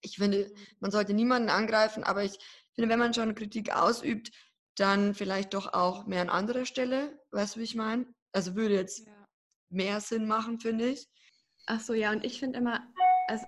Ich 0.00 0.16
finde, 0.16 0.52
man 0.78 0.90
sollte 0.90 1.14
niemanden 1.14 1.48
angreifen, 1.48 2.04
aber 2.04 2.22
ich 2.22 2.38
finde, 2.74 2.90
wenn 2.90 2.98
man 2.98 3.14
schon 3.14 3.34
Kritik 3.34 3.74
ausübt, 3.74 4.30
dann 4.76 5.14
vielleicht 5.14 5.54
doch 5.54 5.72
auch 5.72 6.06
mehr 6.06 6.22
an 6.22 6.28
anderer 6.28 6.64
Stelle. 6.64 7.18
Weißt 7.32 7.56
du, 7.56 7.60
wie 7.60 7.64
ich 7.64 7.74
meine? 7.74 8.06
Also 8.32 8.54
würde 8.54 8.74
jetzt 8.74 9.06
ja. 9.06 9.26
mehr 9.70 10.00
Sinn 10.00 10.26
machen, 10.26 10.60
finde 10.60 10.88
ich. 10.90 11.08
Ach 11.66 11.80
so, 11.80 11.94
ja, 11.94 12.12
und 12.12 12.24
ich 12.24 12.38
finde 12.38 12.58
immer, 12.58 12.86
also, 13.28 13.46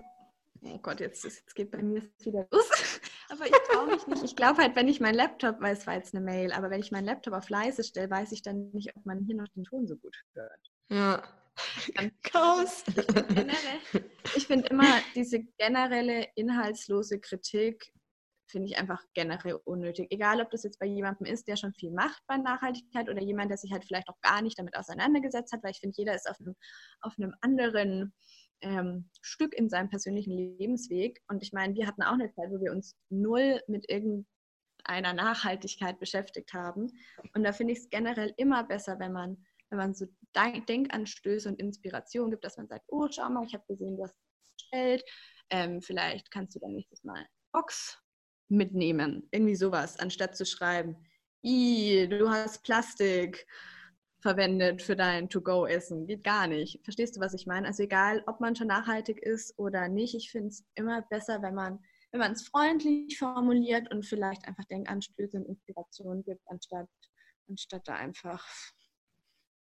oh 0.61 0.77
Gott, 0.79 0.99
jetzt, 0.99 1.23
jetzt 1.23 1.55
geht 1.55 1.71
bei 1.71 1.81
mir 1.81 2.03
wieder 2.19 2.47
los. 2.51 2.69
aber 3.29 3.45
ich 3.45 3.55
traue 3.69 3.87
mich 3.87 4.05
nicht. 4.07 4.23
Ich 4.23 4.35
glaube 4.35 4.61
halt, 4.61 4.75
wenn 4.75 4.87
ich 4.87 4.99
meinen 4.99 5.15
Laptop, 5.15 5.59
weil 5.59 5.75
es 5.75 5.87
war 5.87 5.95
jetzt 5.95 6.13
eine 6.13 6.23
Mail, 6.23 6.51
aber 6.51 6.69
wenn 6.69 6.81
ich 6.81 6.91
meinen 6.91 7.05
Laptop 7.05 7.33
auf 7.33 7.49
leise 7.49 7.83
stelle, 7.83 8.09
weiß 8.09 8.31
ich 8.31 8.41
dann 8.41 8.69
nicht, 8.71 8.95
ob 8.95 9.05
man 9.05 9.25
hier 9.25 9.35
noch 9.35 9.47
den 9.49 9.63
Ton 9.63 9.87
so 9.87 9.95
gut 9.95 10.15
hört. 10.33 10.71
Ja. 10.89 11.23
Chaos. 12.23 12.83
Ich 14.35 14.47
finde 14.47 14.67
immer 14.69 14.99
diese 15.15 15.43
generelle 15.57 16.27
inhaltslose 16.35 17.19
Kritik 17.19 17.91
finde 18.51 18.67
ich 18.67 18.77
einfach 18.77 19.03
generell 19.13 19.59
unnötig. 19.63 20.07
Egal, 20.11 20.41
ob 20.41 20.51
das 20.51 20.63
jetzt 20.63 20.79
bei 20.79 20.85
jemandem 20.85 21.25
ist, 21.25 21.47
der 21.47 21.55
schon 21.55 21.73
viel 21.73 21.91
macht 21.91 22.21
bei 22.27 22.37
Nachhaltigkeit 22.37 23.09
oder 23.09 23.21
jemand, 23.21 23.49
der 23.49 23.57
sich 23.57 23.71
halt 23.71 23.85
vielleicht 23.85 24.09
auch 24.09 24.19
gar 24.21 24.41
nicht 24.41 24.59
damit 24.59 24.75
auseinandergesetzt 24.75 25.53
hat, 25.53 25.63
weil 25.63 25.71
ich 25.71 25.79
finde, 25.79 25.95
jeder 25.97 26.13
ist 26.13 26.29
auf 26.29 26.39
einem, 26.39 26.55
auf 27.01 27.13
einem 27.17 27.33
anderen 27.41 28.13
ähm, 28.61 29.09
Stück 29.21 29.53
in 29.53 29.69
seinem 29.69 29.89
persönlichen 29.89 30.31
Lebensweg. 30.31 31.21
Und 31.27 31.41
ich 31.43 31.53
meine, 31.53 31.73
wir 31.75 31.87
hatten 31.87 32.03
auch 32.03 32.13
eine 32.13 32.31
Zeit, 32.31 32.49
wo 32.51 32.59
wir 32.59 32.71
uns 32.71 32.95
null 33.09 33.61
mit 33.67 33.89
irgendeiner 33.89 35.13
Nachhaltigkeit 35.13 35.99
beschäftigt 35.99 36.53
haben. 36.53 36.91
Und 37.33 37.43
da 37.43 37.53
finde 37.53 37.73
ich 37.73 37.79
es 37.79 37.89
generell 37.89 38.33
immer 38.37 38.63
besser, 38.63 38.99
wenn 38.99 39.13
man, 39.13 39.43
wenn 39.69 39.77
man 39.77 39.93
so 39.93 40.05
Denkanstöße 40.35 41.49
und 41.49 41.59
Inspiration 41.59 42.31
gibt, 42.31 42.43
dass 42.43 42.57
man 42.57 42.67
sagt, 42.67 42.85
oh, 42.87 43.07
schau 43.09 43.29
mal, 43.29 43.45
ich 43.45 43.53
habe 43.53 43.65
gesehen, 43.67 43.97
du 43.97 44.03
hast 44.03 44.15
es 44.15 44.63
gestellt. 44.63 45.03
Ähm, 45.49 45.81
vielleicht 45.81 46.31
kannst 46.31 46.55
du 46.55 46.59
dann 46.59 46.73
nächstes 46.73 47.03
Mal 47.03 47.25
Box 47.51 48.01
mitnehmen. 48.51 49.27
Irgendwie 49.31 49.55
sowas, 49.55 49.99
anstatt 49.99 50.35
zu 50.35 50.45
schreiben, 50.45 50.95
du 51.43 52.29
hast 52.29 52.63
Plastik 52.63 53.47
verwendet 54.19 54.83
für 54.83 54.95
dein 54.95 55.29
To-Go-Essen. 55.29 56.05
Geht 56.05 56.23
gar 56.23 56.45
nicht. 56.45 56.79
Verstehst 56.83 57.15
du, 57.15 57.21
was 57.21 57.33
ich 57.33 57.47
meine? 57.47 57.67
Also 57.67 57.83
egal, 57.83 58.23
ob 58.27 58.39
man 58.39 58.55
schon 58.55 58.67
nachhaltig 58.67 59.17
ist 59.19 59.57
oder 59.57 59.87
nicht, 59.87 60.13
ich 60.13 60.29
finde 60.29 60.49
es 60.49 60.63
immer 60.75 61.01
besser, 61.09 61.41
wenn 61.41 61.55
man 61.55 61.79
wenn 62.11 62.19
man 62.19 62.33
es 62.33 62.47
freundlich 62.47 63.17
formuliert 63.17 63.89
und 63.91 64.05
vielleicht 64.05 64.45
einfach 64.45 64.65
Denkanstöße 64.65 65.37
und 65.37 65.45
Inspirationen 65.45 66.23
gibt, 66.23 66.41
anstatt, 66.47 66.89
anstatt 67.47 67.87
da 67.87 67.95
einfach 67.95 68.45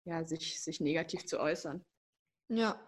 ja, 0.05 0.25
sich, 0.25 0.61
sich 0.61 0.79
negativ 0.79 1.25
zu 1.25 1.39
äußern. 1.39 1.85
Ja, 2.49 2.79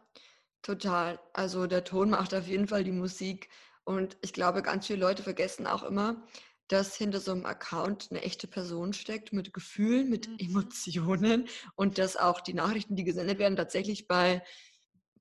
total. 0.64 1.20
Also 1.34 1.68
der 1.68 1.84
Ton 1.84 2.10
macht 2.10 2.34
auf 2.34 2.48
jeden 2.48 2.68
Fall 2.68 2.84
die 2.84 2.92
Musik. 2.92 3.50
Und 3.86 4.18
ich 4.22 4.34
glaube, 4.34 4.62
ganz 4.62 4.88
viele 4.88 5.00
Leute 5.00 5.24
vergessen 5.24 5.68
auch 5.68 5.84
immer, 5.84 6.26
dass 6.68 6.96
hinter 6.96 7.20
so 7.20 7.32
einem 7.32 7.46
Account 7.46 8.08
eine 8.10 8.22
echte 8.22 8.48
Person 8.48 8.94
steckt 8.94 9.34
mit 9.34 9.54
Gefühlen, 9.54 10.10
mit 10.10 10.28
mhm. 10.28 10.38
Emotionen 10.40 11.48
und 11.76 11.98
dass 11.98 12.18
auch 12.18 12.42
die 12.42 12.54
Nachrichten, 12.54 12.96
die 12.96 13.04
gesendet 13.04 13.40
werden, 13.40 13.56
tatsächlich 13.56 14.08
bei, 14.08 14.44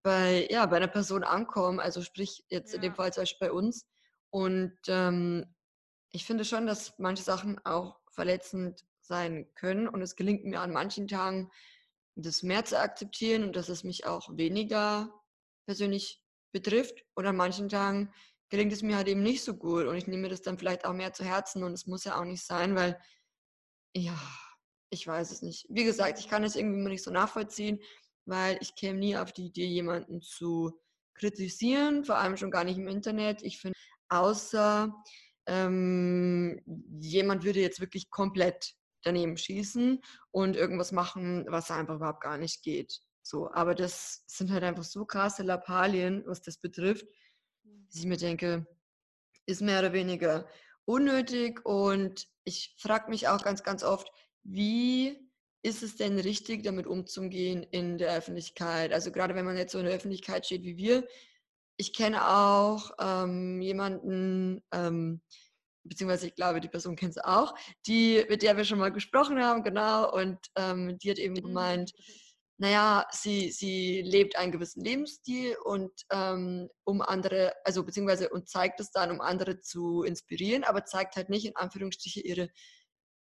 bei, 0.02 0.46
ja, 0.50 0.64
bei 0.66 0.76
einer 0.76 0.88
Person 0.88 1.24
ankommen. 1.24 1.80
Also 1.80 2.02
sprich 2.02 2.44
jetzt 2.48 2.70
ja. 2.70 2.76
in 2.76 2.82
dem 2.82 2.94
Fall 2.94 3.12
zum 3.12 3.22
Beispiel 3.22 3.48
bei 3.48 3.52
uns. 3.52 3.86
Und 4.30 4.78
ähm, 4.88 5.44
ich 6.12 6.24
finde 6.24 6.44
schon, 6.44 6.66
dass 6.66 6.94
manche 6.98 7.22
Sachen 7.22 7.58
auch 7.64 7.98
verletzend 8.10 8.84
sein 9.00 9.52
können. 9.54 9.88
Und 9.88 10.00
es 10.00 10.16
gelingt 10.16 10.44
mir 10.44 10.60
an 10.60 10.72
manchen 10.72 11.08
Tagen, 11.08 11.50
das 12.14 12.42
mehr 12.42 12.64
zu 12.64 12.78
akzeptieren 12.78 13.42
und 13.42 13.56
dass 13.56 13.68
es 13.68 13.84
mich 13.84 14.06
auch 14.06 14.36
weniger 14.36 15.12
persönlich 15.66 16.22
betrifft. 16.52 17.04
Und 17.14 17.26
an 17.26 17.36
manchen 17.36 17.68
Tagen 17.68 18.12
gelingt 18.52 18.74
es 18.74 18.82
mir 18.82 18.96
halt 18.96 19.08
eben 19.08 19.22
nicht 19.22 19.42
so 19.42 19.54
gut 19.54 19.86
und 19.86 19.96
ich 19.96 20.06
nehme 20.06 20.24
mir 20.24 20.28
das 20.28 20.42
dann 20.42 20.58
vielleicht 20.58 20.84
auch 20.84 20.92
mehr 20.92 21.14
zu 21.14 21.24
Herzen 21.24 21.64
und 21.64 21.72
es 21.72 21.86
muss 21.86 22.04
ja 22.04 22.20
auch 22.20 22.24
nicht 22.26 22.44
sein, 22.44 22.74
weil, 22.74 23.00
ja, 23.96 24.14
ich 24.90 25.06
weiß 25.06 25.30
es 25.30 25.40
nicht. 25.40 25.64
Wie 25.70 25.84
gesagt, 25.84 26.18
ich 26.18 26.28
kann 26.28 26.44
es 26.44 26.54
irgendwie 26.54 26.78
immer 26.78 26.90
nicht 26.90 27.02
so 27.02 27.10
nachvollziehen, 27.10 27.80
weil 28.26 28.58
ich 28.60 28.74
käme 28.74 28.98
nie 28.98 29.16
auf 29.16 29.32
die 29.32 29.46
Idee, 29.46 29.64
jemanden 29.64 30.20
zu 30.20 30.78
kritisieren, 31.14 32.04
vor 32.04 32.18
allem 32.18 32.36
schon 32.36 32.50
gar 32.50 32.64
nicht 32.64 32.76
im 32.76 32.88
Internet. 32.88 33.42
Ich 33.42 33.58
finde, 33.58 33.78
außer 34.10 34.94
ähm, 35.46 36.60
jemand 37.00 37.44
würde 37.44 37.60
jetzt 37.60 37.80
wirklich 37.80 38.10
komplett 38.10 38.74
daneben 39.02 39.38
schießen 39.38 39.98
und 40.30 40.56
irgendwas 40.56 40.92
machen, 40.92 41.46
was 41.48 41.70
einfach 41.70 41.96
überhaupt 41.96 42.20
gar 42.20 42.36
nicht 42.36 42.62
geht. 42.62 43.00
So, 43.22 43.50
aber 43.50 43.74
das 43.74 44.24
sind 44.26 44.50
halt 44.50 44.62
einfach 44.62 44.84
so 44.84 45.06
krasse 45.06 45.42
Lappalien, 45.42 46.22
was 46.26 46.42
das 46.42 46.58
betrifft, 46.58 47.06
dass 47.64 47.96
ich 47.96 48.06
mir 48.06 48.16
denke, 48.16 48.66
ist 49.46 49.62
mehr 49.62 49.80
oder 49.80 49.92
weniger 49.92 50.48
unnötig 50.84 51.64
und 51.64 52.26
ich 52.44 52.74
frage 52.78 53.10
mich 53.10 53.28
auch 53.28 53.42
ganz, 53.42 53.62
ganz 53.62 53.82
oft, 53.82 54.10
wie 54.42 55.18
ist 55.62 55.82
es 55.82 55.96
denn 55.96 56.18
richtig, 56.18 56.64
damit 56.64 56.86
umzugehen 56.86 57.62
in 57.62 57.98
der 57.98 58.16
Öffentlichkeit? 58.16 58.92
Also 58.92 59.12
gerade 59.12 59.34
wenn 59.34 59.44
man 59.44 59.56
jetzt 59.56 59.72
so 59.72 59.78
in 59.78 59.84
der 59.84 59.94
Öffentlichkeit 59.94 60.44
steht 60.44 60.64
wie 60.64 60.76
wir. 60.76 61.06
Ich 61.76 61.94
kenne 61.94 62.28
auch 62.28 62.90
ähm, 63.00 63.60
jemanden, 63.62 64.60
ähm, 64.72 65.20
beziehungsweise 65.84 66.26
ich 66.26 66.34
glaube, 66.34 66.60
die 66.60 66.68
Person 66.68 66.96
kennt 66.96 67.16
es 67.16 67.24
auch, 67.24 67.54
die, 67.86 68.24
mit 68.28 68.42
der 68.42 68.56
wir 68.56 68.64
schon 68.64 68.78
mal 68.78 68.92
gesprochen 68.92 69.42
haben, 69.42 69.62
genau, 69.62 70.12
und 70.12 70.38
ähm, 70.56 70.98
die 70.98 71.10
hat 71.10 71.18
eben 71.18 71.34
mhm. 71.34 71.52
Naja, 72.58 73.06
sie, 73.10 73.50
sie 73.50 74.02
lebt 74.02 74.36
einen 74.36 74.52
gewissen 74.52 74.84
Lebensstil 74.84 75.56
und 75.64 75.92
um 76.10 77.00
andere, 77.02 77.54
also 77.64 77.84
beziehungsweise 77.84 78.28
und 78.28 78.48
zeigt 78.48 78.80
es 78.80 78.90
dann, 78.92 79.10
um 79.10 79.20
andere 79.20 79.60
zu 79.60 80.02
inspirieren, 80.02 80.64
aber 80.64 80.84
zeigt 80.84 81.16
halt 81.16 81.28
nicht 81.28 81.46
in 81.46 81.56
Anführungsstriche 81.56 82.20
ihre 82.20 82.48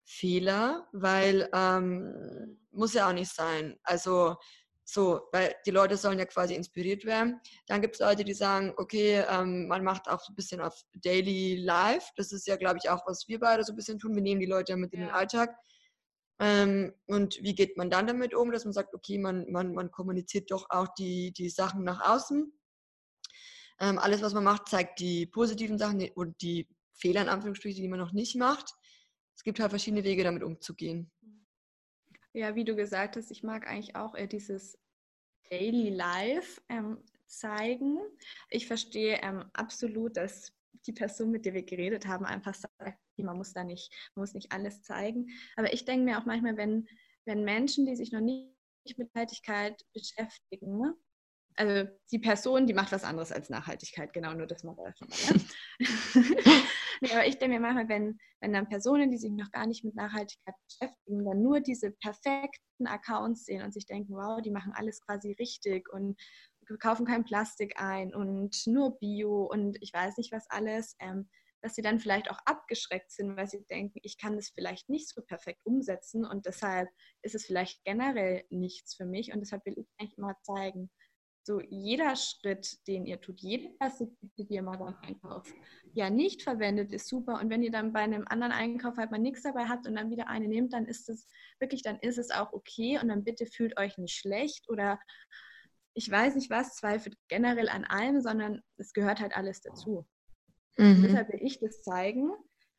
Fehler, 0.05 0.89
weil 0.93 1.49
ähm, 1.55 2.59
muss 2.71 2.95
ja 2.95 3.09
auch 3.09 3.13
nicht 3.13 3.33
sein. 3.33 3.79
Also 3.85 4.37
so, 4.85 5.29
weil 5.33 5.55
die 5.65 5.71
Leute 5.71 5.97
sollen 5.97 6.19
ja 6.19 6.27
quasi 6.27 6.55
inspiriert 6.55 7.05
werden. 7.05 7.41
Dann 7.67 7.81
gibt 7.81 7.95
es 7.95 8.01
Leute, 8.01 8.25
die 8.25 8.35
sagen, 8.35 8.75
okay, 8.77 9.25
ähm, 9.29 9.69
man 9.69 9.85
macht 9.85 10.09
auch 10.09 10.21
so 10.21 10.33
ein 10.33 10.37
bisschen 10.37 10.61
auf 10.61 10.75
Daily 10.95 11.57
Life. 11.57 12.09
Das 12.17 12.33
ist 12.33 12.47
ja, 12.47 12.57
glaube 12.57 12.79
ich, 12.83 12.91
auch, 12.91 13.07
was 13.07 13.27
wir 13.29 13.39
beide 13.39 13.65
so 13.65 13.73
ein 13.73 13.77
bisschen 13.77 13.99
tun. 13.99 14.15
Wir 14.15 14.23
nehmen 14.23 14.41
die 14.41 14.47
Leute 14.47 14.73
ja 14.73 14.77
mit 14.77 14.93
ja. 14.93 14.99
in 14.99 15.07
den 15.07 15.15
Alltag. 15.15 15.57
Ähm, 16.43 16.93
und 17.07 17.41
wie 17.41 17.55
geht 17.55 17.77
man 17.77 17.89
dann 17.89 18.09
damit 18.09 18.35
um, 18.35 18.51
dass 18.51 18.65
man 18.65 18.73
sagt, 18.73 18.95
okay, 18.95 19.17
man, 19.17 19.49
man, 19.53 19.75
man 19.75 19.93
kommuniziert 19.93 20.51
doch 20.51 20.67
auch 20.71 20.89
die, 20.99 21.33
die 21.33 21.49
Sachen 21.49 21.85
nach 21.85 22.01
außen. 22.01 22.53
Ähm, 23.79 23.99
alles, 24.01 24.23
was 24.23 24.35
man 24.35 24.43
macht, 24.43 24.69
zeigt 24.69 24.99
die 24.99 25.27
positiven 25.27 25.79
Sachen 25.79 26.03
und 26.17 26.43
die 26.43 26.69
Fehler 26.95 27.23
in 27.23 27.29
Anführungsstrichen, 27.29 27.81
die 27.81 27.89
man 27.89 28.01
noch 28.01 28.13
nicht 28.13 28.35
macht. 28.35 28.75
Es 29.37 29.45
gibt 29.45 29.61
halt 29.61 29.71
verschiedene 29.71 30.03
Wege, 30.03 30.25
damit 30.25 30.43
umzugehen. 30.43 31.13
Ja, 32.33 32.57
wie 32.57 32.65
du 32.65 32.75
gesagt 32.75 33.17
hast, 33.17 33.31
ich 33.31 33.45
mag 33.45 33.69
eigentlich 33.69 33.95
auch 33.95 34.17
eher 34.17 34.27
dieses 34.27 34.77
Daily 35.49 35.91
Life 35.91 36.61
ähm, 36.69 37.05
zeigen. 37.27 38.01
Ich 38.51 38.67
verstehe 38.67 39.21
ähm, 39.23 39.45
absolut, 39.53 40.17
dass 40.17 40.53
die 40.87 40.93
Person, 40.93 41.31
mit 41.31 41.47
der 41.47 41.55
wir 41.55 41.63
geredet 41.63 42.07
haben, 42.09 42.25
einfach 42.25 42.55
sagt, 42.55 42.99
man 43.19 43.37
muss 43.37 43.53
da 43.53 43.65
nicht, 43.65 43.93
man 44.15 44.23
muss 44.23 44.35
nicht 44.35 44.53
alles 44.53 44.83
zeigen. 44.83 45.29
Aber 45.57 45.73
ich 45.73 45.85
denke 45.85 46.05
mir 46.05 46.19
auch 46.19 46.25
manchmal, 46.25 46.57
wenn, 46.57 46.87
wenn 47.27 47.45
Menschen, 47.45 47.87
die 47.87 47.97
sich 47.97 48.13
noch 48.13 48.21
nicht 48.21 48.53
mit 48.97 49.15
Nachhaltigkeit 49.15 49.81
beschäftigen, 49.93 50.79
ne? 50.79 50.95
also 51.57 51.91
die 52.11 52.19
Person, 52.19 52.67
die 52.67 52.75
macht 52.75 52.93
was 52.93 53.05
anderes 53.05 53.33
als 53.33 53.51
Nachhaltigkeit, 53.51 54.13
genau, 54.13 54.33
nur 54.33 54.47
das 54.47 54.65
mal 54.65 54.75
da 54.75 54.93
schon 54.97 55.09
mal. 55.09 55.35
Ne? 55.35 55.45
nee, 57.01 57.13
aber 57.13 57.27
ich 57.27 57.39
denke 57.39 57.55
mir 57.55 57.61
manchmal, 57.61 57.89
wenn, 57.89 58.19
wenn 58.41 58.53
dann 58.53 58.69
Personen, 58.69 59.11
die 59.11 59.19
sich 59.19 59.31
noch 59.33 59.51
gar 59.51 59.67
nicht 59.67 59.85
mit 59.85 59.95
Nachhaltigkeit 59.95 60.55
beschäftigen, 60.67 61.25
dann 61.25 61.43
nur 61.43 61.61
diese 61.61 61.91
perfekten 61.91 62.87
Accounts 62.87 63.45
sehen 63.45 63.63
und 63.63 63.73
sich 63.73 63.87
denken, 63.87 64.15
wow, 64.15 64.41
die 64.41 64.51
machen 64.51 64.73
alles 64.75 65.01
quasi 65.03 65.33
richtig 65.33 65.93
und 65.93 66.19
kaufen 66.81 67.05
kein 67.05 67.25
Plastik 67.25 67.75
ein 67.77 68.15
und 68.15 68.57
nur 68.67 68.99
Bio 68.99 69.45
und 69.45 69.77
ich 69.83 69.93
weiß 69.93 70.17
nicht 70.17 70.33
was 70.33 70.49
alles, 70.49 70.97
ähm, 71.01 71.29
dass 71.63 71.75
sie 71.75 71.83
dann 71.83 72.01
vielleicht 72.01 72.31
auch 72.31 72.39
abgeschreckt 72.45 73.11
sind, 73.11 73.37
weil 73.37 73.47
sie 73.47 73.65
denken, 73.65 74.01
ich 74.03 74.19
kann 74.19 74.37
das 74.37 74.51
vielleicht 74.51 74.89
nicht 74.89 75.09
so 75.09 75.23
perfekt 75.23 75.61
umsetzen 75.65 76.25
und 76.25 76.47
deshalb 76.47 76.89
ist 77.23 77.35
es 77.35 77.47
vielleicht 77.47 77.83
generell 77.85 78.45
nichts 78.51 78.95
für 78.95 79.07
mich 79.07 79.33
und 79.33 79.41
deshalb 79.41 79.65
will 79.65 79.79
ich 79.79 79.87
eigentlich 79.99 80.19
immer 80.19 80.37
zeigen, 80.43 80.91
so 81.45 81.61
jeder 81.61 82.15
Schritt, 82.15 82.87
den 82.87 83.05
ihr 83.05 83.21
tut, 83.21 83.41
jede 83.41 83.71
Plastiktüte, 83.71 84.45
die 84.45 84.55
ihr 84.55 84.63
mal 84.63 84.79
beim 84.79 84.95
Einkauf 85.03 85.53
ja 85.93 86.09
nicht 86.09 86.43
verwendet, 86.43 86.93
ist 86.93 87.09
super. 87.09 87.41
Und 87.41 87.51
wenn 87.51 87.63
ihr 87.63 87.73
dann 87.73 87.93
bei 87.93 88.01
einem 88.01 88.25
anderen 88.29 88.53
Einkauf 88.53 88.97
halt 88.97 89.11
mal 89.11 89.19
nichts 89.19 89.43
dabei 89.43 89.65
habt 89.65 89.87
und 89.87 89.97
dann 89.97 90.11
wieder 90.11 90.29
eine 90.29 90.47
nehmt, 90.47 90.73
dann 90.73 90.87
ist 90.87 91.09
es 91.09 91.27
wirklich, 91.59 91.83
dann 91.83 91.99
ist 91.99 92.19
es 92.19 92.31
auch 92.31 92.53
okay 92.53 92.99
und 93.01 93.09
dann 93.09 93.25
bitte 93.25 93.47
fühlt 93.47 93.77
euch 93.79 93.99
nicht 93.99 94.15
schlecht 94.15 94.69
oder 94.69 95.01
ich 95.95 96.11
weiß 96.11 96.37
nicht 96.37 96.49
was, 96.49 96.77
zweifelt 96.77 97.17
generell 97.29 97.69
an 97.69 97.85
allem, 97.85 98.21
sondern 98.21 98.63
es 98.77 98.93
gehört 98.93 99.21
halt 99.21 99.37
alles 99.37 99.61
dazu. 99.61 100.07
Mhm. 100.77 101.03
Deshalb 101.03 101.29
will 101.29 101.41
ich 101.43 101.61
das 101.61 101.83
zeigen. 101.83 102.33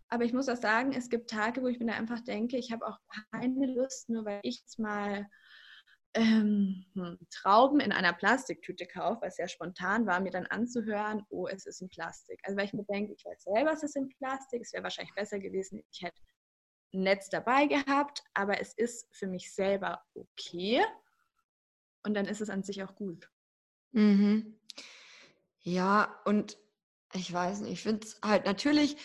Aber 0.10 0.26
ich 0.26 0.34
muss 0.34 0.50
auch 0.50 0.58
sagen, 0.58 0.94
es 0.94 1.10
gibt 1.10 1.30
Tage, 1.30 1.62
wo 1.62 1.68
ich 1.68 1.80
mir 1.80 1.88
da 1.88 1.94
einfach 1.94 2.20
denke, 2.20 2.58
ich 2.58 2.72
habe 2.72 2.86
auch 2.86 3.00
keine 3.32 3.66
Lust, 3.74 4.10
nur 4.10 4.26
weil 4.26 4.40
ich 4.44 4.60
jetzt 4.60 4.78
mal 4.78 5.28
ähm, 6.14 6.86
hm, 6.94 7.18
Trauben 7.32 7.80
in 7.80 7.92
einer 7.92 8.14
Plastiktüte 8.14 8.86
kaufe, 8.86 9.22
was 9.24 9.38
ja 9.38 9.48
spontan 9.48 10.06
war, 10.06 10.20
mir 10.20 10.32
dann 10.32 10.46
anzuhören, 10.46 11.24
oh, 11.30 11.48
es 11.48 11.66
ist 11.66 11.82
in 11.82 11.90
Plastik. 11.90 12.40
Also 12.44 12.58
weil 12.58 12.66
ich 12.66 12.74
mir 12.74 12.86
denke, 12.86 13.14
ich 13.14 13.26
weiß 13.26 13.44
selber, 13.44 13.72
es 13.72 13.84
ist 13.84 13.96
in 13.96 14.10
Plastik, 14.10 14.62
es 14.62 14.74
wäre 14.74 14.84
wahrscheinlich 14.84 15.16
besser 15.16 15.40
gewesen, 15.40 15.84
ich 15.92 16.04
hätte 16.04 16.22
ein 16.94 17.02
Netz 17.02 17.30
dabei 17.30 17.66
gehabt, 17.66 18.24
aber 18.34 18.62
es 18.62 18.74
ist 18.74 19.08
für 19.16 19.28
mich 19.28 19.54
selber 19.54 20.04
okay 20.14 20.84
und 22.04 22.14
dann 22.14 22.26
ist 22.26 22.42
es 22.42 22.50
an 22.50 22.64
sich 22.64 22.84
auch 22.84 22.96
gut. 22.96 23.30
Mhm. 23.92 24.60
Ja, 25.62 26.20
und 26.26 26.58
ich 27.14 27.32
weiß 27.32 27.62
nicht, 27.62 27.74
ich 27.74 27.82
finde 27.82 28.06
es 28.06 28.20
halt 28.24 28.46
natürlich 28.46 28.98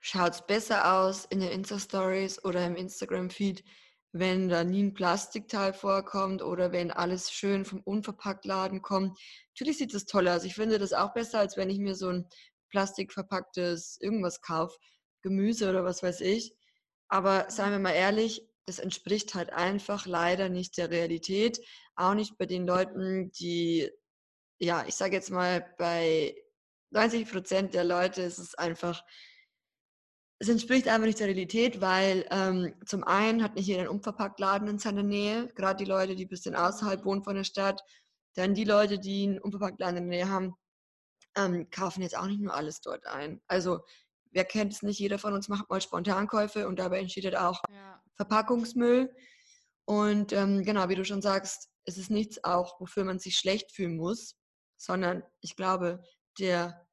schaut 0.00 0.32
es 0.32 0.46
besser 0.46 0.98
aus 0.98 1.26
in 1.26 1.40
den 1.40 1.50
Insta-Stories 1.50 2.44
oder 2.44 2.66
im 2.66 2.74
Instagram-Feed, 2.74 3.62
wenn 4.12 4.48
da 4.48 4.64
nie 4.64 4.82
ein 4.82 4.94
Plastikteil 4.94 5.72
vorkommt 5.72 6.42
oder 6.42 6.72
wenn 6.72 6.90
alles 6.90 7.30
schön 7.30 7.64
vom 7.64 7.80
Unverpacktladen 7.82 8.82
kommt. 8.82 9.18
Natürlich 9.50 9.78
sieht 9.78 9.94
das 9.94 10.06
toll 10.06 10.26
aus. 10.28 10.44
Ich 10.44 10.54
finde 10.54 10.78
das 10.78 10.92
auch 10.92 11.12
besser, 11.12 11.38
als 11.38 11.56
wenn 11.56 11.70
ich 11.70 11.78
mir 11.78 11.94
so 11.94 12.08
ein 12.08 12.26
plastikverpacktes 12.70 13.98
irgendwas 14.00 14.40
kaufe, 14.40 14.76
Gemüse 15.22 15.68
oder 15.68 15.84
was 15.84 16.02
weiß 16.02 16.22
ich. 16.22 16.54
Aber 17.08 17.50
seien 17.50 17.72
wir 17.72 17.78
mal 17.78 17.92
ehrlich, 17.92 18.48
das 18.66 18.78
entspricht 18.78 19.34
halt 19.34 19.52
einfach 19.52 20.06
leider 20.06 20.48
nicht 20.48 20.76
der 20.78 20.90
Realität. 20.90 21.60
Auch 21.94 22.14
nicht 22.14 22.38
bei 22.38 22.46
den 22.46 22.66
Leuten, 22.66 23.30
die, 23.32 23.90
ja, 24.58 24.84
ich 24.86 24.94
sage 24.94 25.14
jetzt 25.14 25.30
mal, 25.30 25.74
bei 25.78 26.34
90 26.90 27.30
Prozent 27.30 27.74
der 27.74 27.84
Leute 27.84 28.22
ist 28.22 28.38
es 28.38 28.54
einfach 28.54 29.02
es 30.40 30.48
entspricht 30.48 30.88
einfach 30.88 31.06
nicht 31.06 31.20
der 31.20 31.26
Realität, 31.26 31.82
weil 31.82 32.26
ähm, 32.30 32.74
zum 32.86 33.04
einen 33.04 33.42
hat 33.42 33.56
nicht 33.56 33.66
jeder 33.66 33.80
einen 33.80 33.90
Unverpacktladen 33.90 34.68
in 34.68 34.78
seiner 34.78 35.02
Nähe, 35.02 35.48
gerade 35.48 35.84
die 35.84 35.88
Leute, 35.88 36.16
die 36.16 36.24
ein 36.24 36.30
bisschen 36.30 36.56
außerhalb 36.56 37.04
wohnen 37.04 37.22
von 37.22 37.36
der 37.36 37.44
Stadt. 37.44 37.84
Dann 38.34 38.54
die 38.54 38.64
Leute, 38.64 38.98
die 38.98 39.24
einen 39.24 39.38
Unverpacktladen 39.38 39.98
in 39.98 40.10
der 40.10 40.18
Nähe 40.18 40.28
haben, 40.30 40.54
ähm, 41.36 41.68
kaufen 41.70 42.00
jetzt 42.00 42.16
auch 42.16 42.26
nicht 42.26 42.40
nur 42.40 42.54
alles 42.54 42.80
dort 42.80 43.06
ein. 43.06 43.42
Also 43.48 43.80
wer 44.30 44.46
kennt 44.46 44.72
es 44.72 44.80
nicht, 44.80 44.98
jeder 44.98 45.18
von 45.18 45.34
uns 45.34 45.48
macht 45.48 45.68
mal 45.68 45.80
Spontankäufe 45.80 46.66
und 46.66 46.78
dabei 46.78 47.00
entsteht 47.00 47.24
halt 47.26 47.36
auch 47.36 47.62
ja. 47.70 48.02
Verpackungsmüll. 48.16 49.14
Und 49.84 50.32
ähm, 50.32 50.64
genau, 50.64 50.88
wie 50.88 50.94
du 50.94 51.04
schon 51.04 51.20
sagst, 51.20 51.68
es 51.84 51.98
ist 51.98 52.10
nichts 52.10 52.42
auch, 52.44 52.80
wofür 52.80 53.04
man 53.04 53.18
sich 53.18 53.36
schlecht 53.36 53.72
fühlen 53.72 53.96
muss, 53.96 54.36
sondern 54.78 55.22
ich 55.42 55.54
glaube, 55.54 56.02
der 56.38 56.86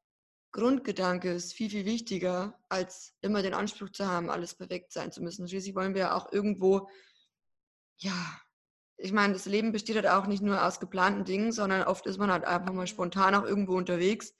Grundgedanke 0.51 1.31
ist 1.31 1.53
viel, 1.53 1.69
viel 1.69 1.85
wichtiger, 1.85 2.59
als 2.69 3.13
immer 3.21 3.41
den 3.41 3.53
Anspruch 3.53 3.91
zu 3.91 4.07
haben, 4.07 4.29
alles 4.29 4.55
perfekt 4.55 4.91
sein 4.91 5.11
zu 5.11 5.21
müssen. 5.21 5.47
Schließlich 5.47 5.75
wollen 5.75 5.93
wir 5.93 6.01
ja 6.01 6.15
auch 6.15 6.31
irgendwo, 6.31 6.89
ja, 7.97 8.41
ich 8.97 9.11
meine, 9.11 9.33
das 9.33 9.45
Leben 9.45 9.71
besteht 9.71 9.95
halt 9.95 10.07
auch 10.07 10.25
nicht 10.25 10.41
nur 10.41 10.65
aus 10.65 10.79
geplanten 10.79 11.25
Dingen, 11.25 11.51
sondern 11.51 11.83
oft 11.83 12.07
ist 12.07 12.17
man 12.17 12.31
halt 12.31 12.45
einfach 12.45 12.73
mal 12.73 12.87
spontan 12.87 13.35
auch 13.35 13.43
irgendwo 13.43 13.75
unterwegs. 13.75 14.33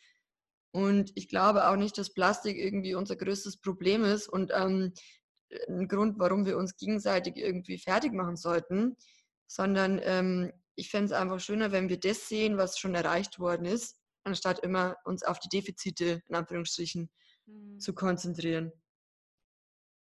Und 0.72 1.12
ich 1.16 1.30
glaube 1.30 1.70
auch 1.70 1.76
nicht, 1.76 1.98
dass 1.98 2.14
Plastik 2.14 2.58
irgendwie 2.58 2.96
unser 2.96 3.16
größtes 3.16 3.58
Problem 3.58 4.04
ist 4.04 4.28
und 4.28 4.52
ähm, 4.54 4.94
ein 5.70 5.88
Grund, 5.88 6.20
warum 6.20 6.46
wir 6.46 6.58
uns 6.58 6.76
gegenseitig 6.78 7.38
irgendwie 7.38 7.78
fertig 7.78 8.14
machen 8.14 8.36
sollten, 8.36 8.98
sondern 9.48 10.00
ähm, 10.04 10.52
ich 10.76 10.90
fände 10.90 11.06
es 11.06 11.12
einfach 11.12 11.40
schöner, 11.40 11.72
wenn 11.72 11.90
wir 11.90 12.00
das 12.00 12.28
sehen, 12.28 12.58
was 12.58 12.80
schon 12.80 12.96
erreicht 12.96 13.40
worden 13.40 13.66
ist 13.66 13.98
anstatt 14.28 14.60
immer 14.60 14.98
uns 15.06 15.24
auf 15.24 15.40
die 15.40 15.50
Defizite 15.50 16.22
in 16.28 16.36
Anführungsstrichen 16.36 17.10
mhm. 17.46 17.80
zu 17.80 17.94
konzentrieren. 17.94 18.72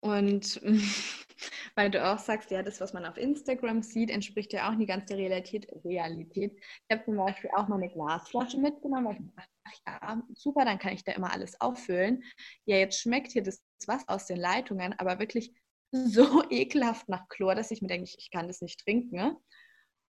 Und 0.01 0.61
weil 1.75 1.89
du 1.89 2.03
auch 2.05 2.19
sagst, 2.19 2.51
ja, 2.51 2.61
das, 2.63 2.81
was 2.81 2.93
man 2.93 3.05
auf 3.05 3.17
Instagram 3.17 3.81
sieht, 3.81 4.09
entspricht 4.09 4.53
ja 4.53 4.69
auch 4.69 4.75
nicht 4.75 4.87
ganz 4.87 5.05
der 5.07 5.17
Realität. 5.17 5.67
Realität. 5.83 6.55
Ich 6.57 6.95
habe 6.95 7.05
zum 7.05 7.17
Beispiel 7.17 7.49
auch 7.55 7.67
mal 7.67 7.81
eine 7.81 7.89
Glasflasche 7.91 8.59
mitgenommen, 8.59 9.31
weil 9.35 9.45
ich 9.71 9.83
dachte, 9.83 10.01
ach 10.01 10.15
ja, 10.15 10.23
super, 10.35 10.65
dann 10.65 10.79
kann 10.79 10.93
ich 10.93 11.03
da 11.03 11.13
immer 11.13 11.31
alles 11.31 11.59
auffüllen. 11.59 12.23
Ja, 12.65 12.77
jetzt 12.77 12.99
schmeckt 12.99 13.31
hier 13.31 13.43
das 13.43 13.63
Wasser 13.85 14.05
aus 14.07 14.27
den 14.27 14.37
Leitungen, 14.37 14.93
aber 14.99 15.19
wirklich 15.19 15.53
so 15.91 16.43
ekelhaft 16.49 17.09
nach 17.09 17.27
Chlor, 17.29 17.55
dass 17.55 17.71
ich 17.71 17.81
mir 17.81 17.87
denke, 17.87 18.09
ich 18.17 18.29
kann 18.31 18.47
das 18.47 18.61
nicht 18.61 18.79
trinken. 18.79 19.37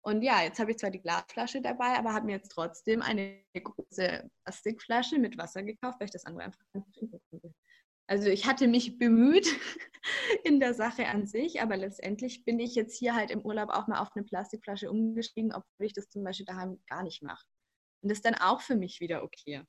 Und 0.06 0.22
ja, 0.22 0.44
jetzt 0.44 0.60
habe 0.60 0.72
ich 0.72 0.78
zwar 0.78 0.92
die 0.92 1.02
Glasflasche 1.02 1.62
dabei, 1.62 1.98
aber 1.98 2.14
habe 2.14 2.26
mir 2.26 2.34
jetzt 2.34 2.52
trotzdem 2.52 3.02
eine 3.02 3.42
große 3.54 4.30
Plastikflasche 4.44 5.18
mit 5.18 5.38
Wasser 5.38 5.64
gekauft, 5.64 6.00
weil 6.00 6.06
ich 6.06 6.12
das 6.12 6.26
andere 6.26 6.46
einfach 6.46 6.60
nicht 6.74 6.94
trinken 6.94 7.22
konnte. 7.30 7.54
Also 8.08 8.28
ich 8.28 8.46
hatte 8.46 8.68
mich 8.68 9.00
bemüht 9.00 9.48
in 10.44 10.60
der 10.60 10.74
Sache 10.74 11.08
an 11.08 11.26
sich, 11.26 11.62
aber 11.62 11.78
letztendlich 11.78 12.44
bin 12.44 12.60
ich 12.60 12.76
jetzt 12.76 12.98
hier 12.98 13.16
halt 13.16 13.32
im 13.32 13.42
Urlaub 13.42 13.70
auch 13.70 13.88
mal 13.88 14.02
auf 14.02 14.10
eine 14.14 14.26
Plastikflasche 14.26 14.92
umgestiegen, 14.92 15.54
obwohl 15.54 15.86
ich 15.86 15.94
das 15.94 16.10
zum 16.10 16.24
Beispiel 16.24 16.46
daheim 16.46 16.82
gar 16.88 17.04
nicht 17.04 17.24
mache. 17.24 17.46
Und 18.02 18.10
das 18.10 18.18
ist 18.18 18.26
dann 18.26 18.36
auch 18.36 18.60
für 18.60 18.76
mich 18.76 19.00
wieder 19.00 19.24
okay. 19.24 19.64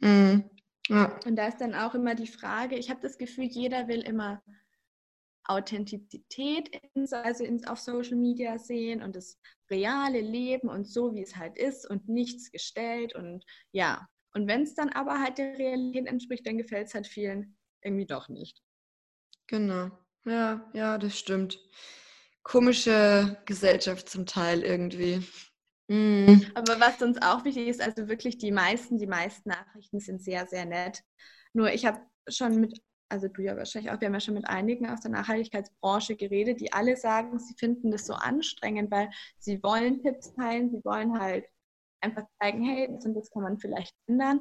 Mhm. 0.00 0.50
Ja. 0.88 1.18
Und 1.24 1.36
da 1.36 1.46
ist 1.46 1.60
dann 1.60 1.74
auch 1.74 1.94
immer 1.94 2.16
die 2.16 2.26
Frage, 2.26 2.76
ich 2.76 2.90
habe 2.90 3.00
das 3.00 3.16
Gefühl, 3.16 3.44
jeder 3.44 3.86
will 3.86 4.02
immer 4.02 4.42
Authentizität 5.48 6.68
in, 6.94 7.06
also 7.12 7.44
in, 7.44 7.66
auf 7.66 7.78
Social 7.78 8.16
Media 8.16 8.58
sehen 8.58 9.02
und 9.02 9.16
das 9.16 9.38
reale 9.70 10.20
Leben 10.20 10.68
und 10.68 10.86
so, 10.86 11.14
wie 11.14 11.22
es 11.22 11.36
halt 11.36 11.56
ist 11.56 11.88
und 11.88 12.08
nichts 12.08 12.50
gestellt 12.50 13.14
und 13.14 13.44
ja. 13.72 14.06
Und 14.32 14.48
wenn 14.48 14.62
es 14.62 14.74
dann 14.74 14.90
aber 14.90 15.20
halt 15.20 15.38
der 15.38 15.58
Realität 15.58 16.06
entspricht, 16.06 16.46
dann 16.46 16.58
gefällt 16.58 16.88
es 16.88 16.94
halt 16.94 17.06
vielen 17.06 17.56
irgendwie 17.82 18.06
doch 18.06 18.28
nicht. 18.28 18.60
Genau. 19.46 19.90
Ja, 20.24 20.68
ja, 20.74 20.98
das 20.98 21.18
stimmt. 21.18 21.58
Komische 22.42 23.40
Gesellschaft 23.46 24.08
zum 24.08 24.26
Teil 24.26 24.62
irgendwie. 24.62 25.26
Mm. 25.88 26.42
Aber 26.54 26.80
was 26.80 27.00
uns 27.00 27.20
auch 27.22 27.44
wichtig 27.44 27.68
ist, 27.68 27.80
also 27.80 28.08
wirklich 28.08 28.38
die 28.38 28.50
meisten, 28.50 28.98
die 28.98 29.06
meisten 29.06 29.48
Nachrichten 29.48 30.00
sind 30.00 30.22
sehr, 30.22 30.46
sehr 30.46 30.64
nett. 30.64 31.02
Nur 31.52 31.72
ich 31.72 31.86
habe 31.86 32.00
schon 32.28 32.60
mit 32.60 32.80
also 33.08 33.28
du 33.28 33.42
ja 33.42 33.56
wahrscheinlich 33.56 33.90
auch, 33.90 34.00
wir 34.00 34.06
haben 34.06 34.14
ja 34.14 34.20
schon 34.20 34.34
mit 34.34 34.48
einigen 34.48 34.88
aus 34.88 35.00
der 35.00 35.10
Nachhaltigkeitsbranche 35.10 36.16
geredet, 36.16 36.60
die 36.60 36.72
alle 36.72 36.96
sagen, 36.96 37.38
sie 37.38 37.54
finden 37.54 37.90
das 37.90 38.06
so 38.06 38.14
anstrengend, 38.14 38.90
weil 38.90 39.10
sie 39.38 39.62
wollen 39.62 40.02
Tipps 40.02 40.34
teilen, 40.34 40.70
sie 40.70 40.84
wollen 40.84 41.18
halt 41.18 41.46
einfach 42.00 42.24
zeigen, 42.40 42.64
hey, 42.64 42.88
das 42.90 43.04
und 43.06 43.14
das 43.14 43.30
kann 43.30 43.42
man 43.42 43.58
vielleicht 43.58 43.94
ändern. 44.06 44.40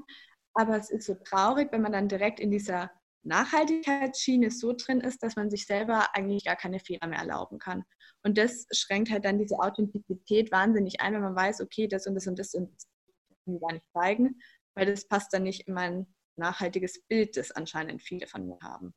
Aber 0.53 0.77
es 0.77 0.89
ist 0.89 1.05
so 1.05 1.15
traurig, 1.15 1.71
wenn 1.71 1.81
man 1.81 1.91
dann 1.91 2.07
direkt 2.07 2.39
in 2.39 2.51
dieser 2.51 2.91
Nachhaltigkeitsschiene 3.23 4.51
so 4.51 4.73
drin 4.73 5.01
ist, 5.01 5.23
dass 5.23 5.35
man 5.35 5.49
sich 5.49 5.65
selber 5.65 6.15
eigentlich 6.15 6.45
gar 6.45 6.55
keine 6.55 6.79
Fehler 6.79 7.07
mehr 7.07 7.19
erlauben 7.19 7.59
kann. 7.59 7.83
Und 8.23 8.37
das 8.37 8.67
schränkt 8.71 9.11
halt 9.11 9.25
dann 9.25 9.39
diese 9.39 9.59
Authentizität 9.59 10.51
wahnsinnig 10.51 11.01
ein, 11.01 11.13
wenn 11.13 11.21
man 11.21 11.35
weiß, 11.35 11.61
okay, 11.61 11.87
das 11.87 12.07
und 12.07 12.15
das 12.15 12.27
und 12.27 12.39
das 12.39 12.53
und 12.53 12.71
das 12.71 12.87
kann 13.45 13.55
ich 13.55 13.61
gar 13.61 13.73
nicht 13.73 13.85
zeigen, 13.93 14.39
weil 14.75 14.85
das 14.85 15.07
passt 15.07 15.33
dann 15.33 15.43
nicht 15.43 15.67
in 15.67 15.73
mein 15.73 16.07
nachhaltiges 16.37 17.01
Bild, 17.07 17.37
das 17.37 17.51
anscheinend 17.51 18.01
viele 18.01 18.27
von 18.27 18.45
mir 18.45 18.59
haben. 18.61 18.93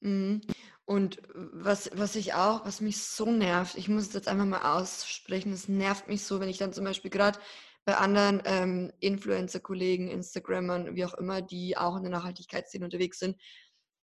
Mhm. 0.00 0.40
Und 0.84 1.20
was, 1.34 1.90
was 1.94 2.16
ich 2.16 2.34
auch, 2.34 2.64
was 2.64 2.80
mich 2.80 3.02
so 3.02 3.30
nervt, 3.30 3.76
ich 3.76 3.88
muss 3.88 4.08
es 4.08 4.14
jetzt 4.14 4.28
einfach 4.28 4.46
mal 4.46 4.78
aussprechen, 4.78 5.52
es 5.52 5.68
nervt 5.68 6.08
mich 6.08 6.22
so, 6.22 6.40
wenn 6.40 6.48
ich 6.48 6.58
dann 6.58 6.72
zum 6.72 6.84
Beispiel 6.84 7.10
gerade 7.10 7.38
bei 7.84 7.96
anderen 7.96 8.42
ähm, 8.44 8.92
Influencer-Kollegen, 9.00 10.08
Instagrammern, 10.08 10.94
wie 10.94 11.04
auch 11.04 11.14
immer, 11.14 11.42
die 11.42 11.76
auch 11.76 11.96
in 11.96 12.02
der 12.02 12.12
Nachhaltigkeitsszene 12.12 12.84
unterwegs 12.84 13.18
sind, 13.18 13.36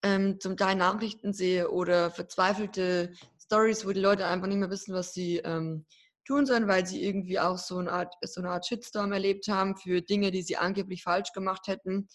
ähm, 0.03 0.39
zum 0.39 0.57
Teil 0.57 0.75
Nachrichten 0.75 1.33
sehe 1.33 1.69
oder 1.69 2.11
verzweifelte 2.11 3.13
Stories, 3.39 3.85
wo 3.85 3.91
die 3.91 3.99
Leute 3.99 4.27
einfach 4.27 4.47
nicht 4.47 4.57
mehr 4.57 4.69
wissen, 4.69 4.93
was 4.93 5.13
sie 5.13 5.37
ähm, 5.37 5.85
tun 6.25 6.45
sollen, 6.45 6.67
weil 6.67 6.85
sie 6.85 7.03
irgendwie 7.03 7.39
auch 7.39 7.57
so 7.57 7.77
eine, 7.77 7.91
Art, 7.91 8.15
so 8.23 8.41
eine 8.41 8.51
Art 8.51 8.65
Shitstorm 8.65 9.11
erlebt 9.11 9.47
haben 9.47 9.75
für 9.75 10.01
Dinge, 10.01 10.31
die 10.31 10.41
sie 10.41 10.57
angeblich 10.57 11.03
falsch 11.03 11.31
gemacht 11.33 11.67
hätten. 11.67 12.07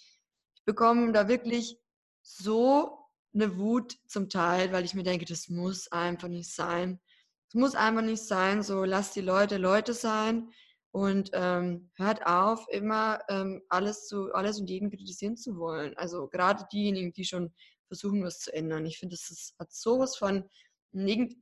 Ich 0.54 0.64
bekomme 0.64 1.12
da 1.12 1.28
wirklich 1.28 1.78
so 2.22 2.98
eine 3.34 3.56
Wut 3.58 3.96
zum 4.06 4.28
Teil, 4.28 4.72
weil 4.72 4.84
ich 4.84 4.94
mir 4.94 5.02
denke, 5.02 5.24
das 5.24 5.48
muss 5.48 5.90
einfach 5.92 6.28
nicht 6.28 6.52
sein. 6.54 7.00
Es 7.48 7.54
muss 7.54 7.74
einfach 7.74 8.02
nicht 8.02 8.22
sein, 8.22 8.62
so 8.62 8.84
lasst 8.84 9.16
die 9.16 9.20
Leute 9.20 9.56
Leute 9.56 9.94
sein 9.94 10.50
und 10.90 11.30
ähm, 11.32 11.90
hört 11.96 12.26
auf, 12.26 12.66
immer 12.70 13.20
ähm, 13.28 13.62
alles, 13.68 14.06
zu, 14.06 14.32
alles 14.32 14.58
und 14.58 14.68
jeden 14.68 14.90
kritisieren 14.90 15.36
zu 15.36 15.56
wollen. 15.56 15.96
Also 15.96 16.28
gerade 16.28 16.66
diejenigen, 16.72 17.12
die 17.12 17.24
schon 17.24 17.54
versuchen, 17.86 18.22
was 18.22 18.40
zu 18.40 18.52
ändern. 18.52 18.86
Ich 18.86 18.98
finde, 18.98 19.16
das 19.16 19.54
hat 19.58 19.72
sowas 19.72 20.16
von, 20.16 20.48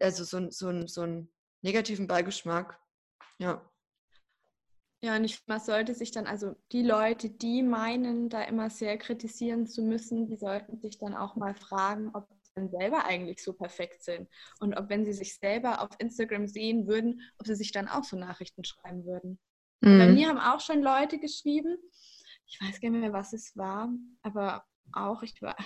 also 0.00 0.24
so, 0.24 0.50
so, 0.50 0.86
so 0.86 1.02
ein 1.02 1.32
negativen 1.66 2.06
Beigeschmack. 2.06 2.78
Ja. 3.38 3.60
Ja, 5.02 5.16
und 5.16 5.24
ich, 5.24 5.46
man 5.46 5.60
sollte 5.60 5.94
sich 5.94 6.10
dann, 6.12 6.26
also 6.26 6.54
die 6.72 6.82
Leute, 6.82 7.28
die 7.28 7.62
meinen, 7.62 8.28
da 8.28 8.42
immer 8.42 8.70
sehr 8.70 8.96
kritisieren 8.96 9.66
zu 9.66 9.82
müssen, 9.82 10.26
die 10.26 10.36
sollten 10.36 10.78
sich 10.80 10.98
dann 10.98 11.14
auch 11.14 11.36
mal 11.36 11.54
fragen, 11.54 12.10
ob 12.14 12.28
sie 12.42 12.52
denn 12.56 12.70
selber 12.70 13.04
eigentlich 13.04 13.42
so 13.42 13.52
perfekt 13.52 14.02
sind. 14.02 14.28
Und 14.60 14.74
ob, 14.74 14.88
wenn 14.88 15.04
sie 15.04 15.12
sich 15.12 15.36
selber 15.38 15.82
auf 15.82 15.90
Instagram 15.98 16.46
sehen 16.46 16.86
würden, 16.86 17.20
ob 17.38 17.46
sie 17.46 17.56
sich 17.56 17.72
dann 17.72 17.88
auch 17.88 18.04
so 18.04 18.16
Nachrichten 18.16 18.64
schreiben 18.64 19.04
würden. 19.04 19.38
Mhm. 19.80 19.98
Bei 19.98 20.06
mir 20.06 20.28
haben 20.28 20.38
auch 20.38 20.60
schon 20.60 20.82
Leute 20.82 21.18
geschrieben, 21.18 21.76
ich 22.46 22.60
weiß 22.60 22.80
gar 22.80 22.90
nicht 22.90 23.00
mehr, 23.00 23.12
was 23.12 23.32
es 23.32 23.56
war, 23.56 23.90
aber 24.22 24.64
auch, 24.92 25.22
ich 25.22 25.42
war, 25.42 25.56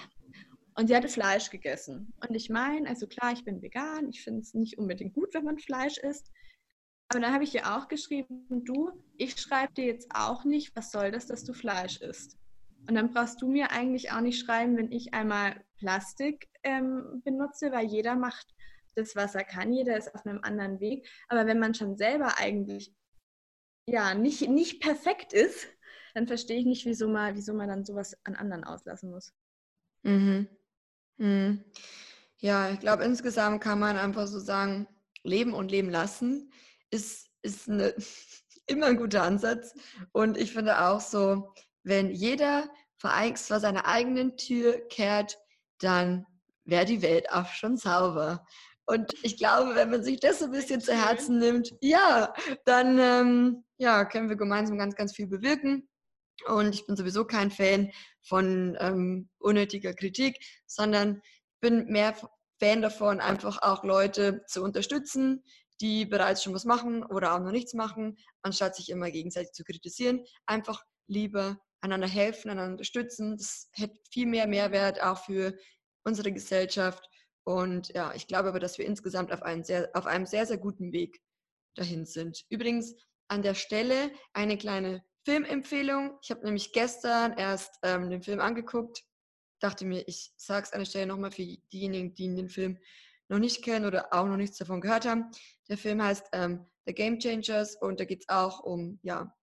und 0.80 0.86
sie 0.86 0.96
hatte 0.96 1.08
Fleisch 1.08 1.50
gegessen. 1.50 2.14
Und 2.26 2.34
ich 2.34 2.48
meine, 2.48 2.88
also 2.88 3.06
klar, 3.06 3.32
ich 3.32 3.44
bin 3.44 3.60
vegan, 3.60 4.08
ich 4.08 4.24
finde 4.24 4.40
es 4.40 4.54
nicht 4.54 4.78
unbedingt 4.78 5.12
gut, 5.12 5.34
wenn 5.34 5.44
man 5.44 5.58
Fleisch 5.58 5.98
isst. 5.98 6.32
Aber 7.08 7.20
dann 7.20 7.34
habe 7.34 7.44
ich 7.44 7.54
ihr 7.54 7.76
auch 7.76 7.86
geschrieben, 7.88 8.46
du, 8.48 8.90
ich 9.18 9.38
schreibe 9.38 9.74
dir 9.74 9.84
jetzt 9.84 10.08
auch 10.14 10.44
nicht, 10.46 10.74
was 10.74 10.90
soll 10.90 11.10
das, 11.10 11.26
dass 11.26 11.44
du 11.44 11.52
Fleisch 11.52 12.00
isst. 12.00 12.38
Und 12.88 12.94
dann 12.94 13.12
brauchst 13.12 13.42
du 13.42 13.48
mir 13.48 13.72
eigentlich 13.72 14.10
auch 14.10 14.22
nicht 14.22 14.40
schreiben, 14.42 14.78
wenn 14.78 14.90
ich 14.90 15.12
einmal 15.12 15.62
Plastik 15.76 16.48
ähm, 16.62 17.20
benutze, 17.26 17.72
weil 17.72 17.84
jeder 17.84 18.16
macht 18.16 18.54
das, 18.94 19.14
was 19.14 19.34
er 19.34 19.44
kann, 19.44 19.74
jeder 19.74 19.98
ist 19.98 20.14
auf 20.14 20.24
einem 20.24 20.40
anderen 20.42 20.80
Weg. 20.80 21.06
Aber 21.28 21.46
wenn 21.46 21.58
man 21.58 21.74
schon 21.74 21.98
selber 21.98 22.38
eigentlich 22.38 22.90
ja 23.86 24.14
nicht, 24.14 24.48
nicht 24.48 24.80
perfekt 24.80 25.34
ist, 25.34 25.68
dann 26.14 26.26
verstehe 26.26 26.58
ich 26.58 26.64
nicht, 26.64 26.86
wieso 26.86 27.06
man, 27.06 27.36
wieso 27.36 27.52
man 27.52 27.68
dann 27.68 27.84
sowas 27.84 28.16
an 28.24 28.34
anderen 28.34 28.64
auslassen 28.64 29.10
muss. 29.10 29.34
Mhm. 30.04 30.48
Mhm. 31.20 31.62
Ja, 32.38 32.70
ich 32.70 32.80
glaube, 32.80 33.04
insgesamt 33.04 33.62
kann 33.62 33.78
man 33.78 33.98
einfach 33.98 34.26
so 34.26 34.38
sagen, 34.38 34.88
leben 35.22 35.52
und 35.52 35.70
leben 35.70 35.90
lassen 35.90 36.50
ist, 36.90 37.28
ist 37.42 37.68
eine, 37.68 37.94
immer 38.66 38.86
ein 38.86 38.96
guter 38.96 39.22
Ansatz. 39.22 39.74
Und 40.12 40.38
ich 40.38 40.52
finde 40.52 40.80
auch 40.82 41.00
so, 41.00 41.52
wenn 41.82 42.10
jeder 42.10 42.68
vor 42.96 43.12
seiner 43.36 43.86
eigenen 43.86 44.36
Tür 44.36 44.80
kehrt, 44.88 45.38
dann 45.78 46.26
wäre 46.64 46.86
die 46.86 47.02
Welt 47.02 47.30
auch 47.30 47.48
schon 47.48 47.76
sauber. 47.76 48.46
Und 48.86 49.12
ich 49.22 49.36
glaube, 49.36 49.74
wenn 49.74 49.90
man 49.90 50.02
sich 50.02 50.20
das 50.20 50.38
so 50.38 50.46
ein 50.46 50.52
bisschen 50.52 50.80
zu 50.80 50.92
Herzen 50.94 51.38
nimmt, 51.38 51.70
ja, 51.82 52.32
dann 52.64 52.98
ähm, 52.98 53.64
ja, 53.76 54.04
können 54.06 54.30
wir 54.30 54.36
gemeinsam 54.36 54.78
ganz, 54.78 54.96
ganz 54.96 55.14
viel 55.14 55.26
bewirken. 55.26 55.89
Und 56.46 56.74
ich 56.74 56.86
bin 56.86 56.96
sowieso 56.96 57.24
kein 57.24 57.50
Fan 57.50 57.90
von 58.22 58.76
ähm, 58.80 59.28
unnötiger 59.38 59.94
Kritik, 59.94 60.36
sondern 60.66 61.20
bin 61.60 61.86
mehr 61.86 62.14
Fan 62.58 62.82
davon, 62.82 63.20
einfach 63.20 63.62
auch 63.62 63.84
Leute 63.84 64.44
zu 64.46 64.62
unterstützen, 64.62 65.42
die 65.80 66.04
bereits 66.04 66.42
schon 66.42 66.54
was 66.54 66.64
machen 66.64 67.02
oder 67.02 67.34
auch 67.34 67.40
noch 67.40 67.52
nichts 67.52 67.72
machen, 67.74 68.18
anstatt 68.42 68.76
sich 68.76 68.90
immer 68.90 69.10
gegenseitig 69.10 69.52
zu 69.52 69.64
kritisieren. 69.64 70.24
Einfach 70.46 70.82
lieber 71.06 71.58
einander 71.80 72.06
helfen, 72.06 72.50
einander 72.50 72.72
unterstützen. 72.72 73.36
Das 73.38 73.68
hätte 73.72 73.96
viel 74.10 74.26
mehr 74.26 74.46
Mehrwert 74.46 75.02
auch 75.02 75.24
für 75.24 75.56
unsere 76.04 76.32
Gesellschaft. 76.32 77.08
Und 77.44 77.88
ja, 77.88 78.12
ich 78.14 78.26
glaube 78.26 78.50
aber, 78.50 78.60
dass 78.60 78.78
wir 78.78 78.84
insgesamt 78.84 79.32
auf, 79.32 79.42
einen 79.42 79.64
sehr, 79.64 79.88
auf 79.94 80.06
einem 80.06 80.26
sehr, 80.26 80.46
sehr 80.46 80.58
guten 80.58 80.92
Weg 80.92 81.20
dahin 81.74 82.04
sind. 82.04 82.44
Übrigens 82.50 82.94
an 83.28 83.42
der 83.42 83.54
Stelle 83.54 84.10
eine 84.32 84.58
kleine 84.58 85.02
Filmempfehlung. 85.24 86.18
Ich 86.22 86.30
habe 86.30 86.44
nämlich 86.44 86.72
gestern 86.72 87.34
erst 87.34 87.78
ähm, 87.82 88.10
den 88.10 88.22
Film 88.22 88.40
angeguckt. 88.40 89.04
Dachte 89.60 89.84
mir, 89.84 90.06
ich 90.06 90.32
sage 90.36 90.64
es 90.64 90.72
an 90.72 90.80
der 90.80 90.86
Stelle 90.86 91.06
nochmal 91.06 91.30
für 91.30 91.44
diejenigen, 91.72 92.14
die 92.14 92.34
den 92.34 92.48
Film 92.48 92.78
noch 93.28 93.38
nicht 93.38 93.62
kennen 93.62 93.86
oder 93.86 94.12
auch 94.12 94.26
noch 94.26 94.36
nichts 94.36 94.58
davon 94.58 94.80
gehört 94.80 95.06
haben. 95.06 95.30
Der 95.68 95.78
Film 95.78 96.02
heißt 96.02 96.28
ähm, 96.32 96.66
The 96.86 96.94
Game 96.94 97.18
Changers 97.18 97.76
und 97.76 98.00
da 98.00 98.04
geht 98.04 98.22
es 98.22 98.28
auch 98.28 98.60
um, 98.60 98.98
ja, 99.02 99.34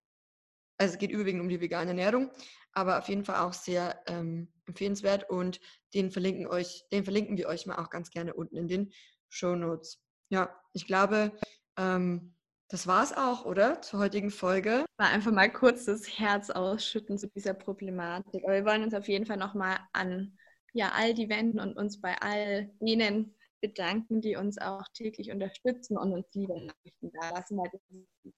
also 0.77 0.93
es 0.93 0.99
geht 0.99 1.11
überwiegend 1.11 1.41
um 1.41 1.49
die 1.49 1.61
vegane 1.61 1.89
Ernährung, 1.89 2.31
aber 2.73 2.99
auf 2.99 3.07
jeden 3.07 3.23
Fall 3.23 3.37
auch 3.37 3.53
sehr 3.53 4.01
ähm, 4.07 4.51
empfehlenswert 4.65 5.29
und 5.29 5.59
den 5.93 6.11
verlinken 6.11 6.47
euch, 6.47 6.83
den 6.91 7.03
verlinken 7.03 7.37
wir 7.37 7.47
euch 7.47 7.65
mal 7.65 7.77
auch 7.77 7.89
ganz 7.89 8.09
gerne 8.09 8.33
unten 8.33 8.57
in 8.57 8.67
den 8.67 8.91
Show 9.29 9.55
Notes. 9.55 9.99
Ja, 10.29 10.53
ich 10.73 10.85
glaube, 10.85 11.37
ähm, 11.77 12.35
das 12.69 12.86
war 12.86 13.03
es 13.03 13.13
auch, 13.13 13.45
oder? 13.45 13.82
Zur 13.82 13.99
heutigen 13.99 14.30
Folge. 14.30 14.86
War 14.97 15.10
einfach 15.10 15.32
mal 15.32 15.51
kurz 15.51 15.86
das 15.86 16.19
Herz 16.19 16.49
ausschütten 16.49 17.17
zu 17.17 17.27
dieser 17.30 17.53
Problematik. 17.53 18.43
Aber 18.43 18.53
wir 18.53 18.65
wollen 18.65 18.84
uns 18.84 18.93
auf 18.93 19.08
jeden 19.08 19.25
Fall 19.25 19.38
nochmal 19.38 19.80
an 19.93 20.38
ja, 20.73 20.91
all 20.93 21.13
die 21.13 21.30
wenden 21.30 21.60
und 21.60 21.77
uns 21.77 22.01
bei 22.01 22.15
all 22.21 22.69
jenen 22.80 23.36
bedanken, 23.62 24.21
die 24.21 24.36
uns 24.36 24.58
auch 24.58 24.84
täglich 24.93 25.32
unterstützen 25.32 25.97
und 25.97 26.12
uns 26.13 26.27
liebe 26.34 26.53
Nachrichten 26.53 27.12
da 27.19 27.30
lassen, 27.32 27.58
weil 27.58 27.69
das 27.71 27.82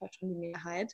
ist 0.09 0.15
schon 0.19 0.29
die 0.29 0.35
Mehrheit. 0.35 0.93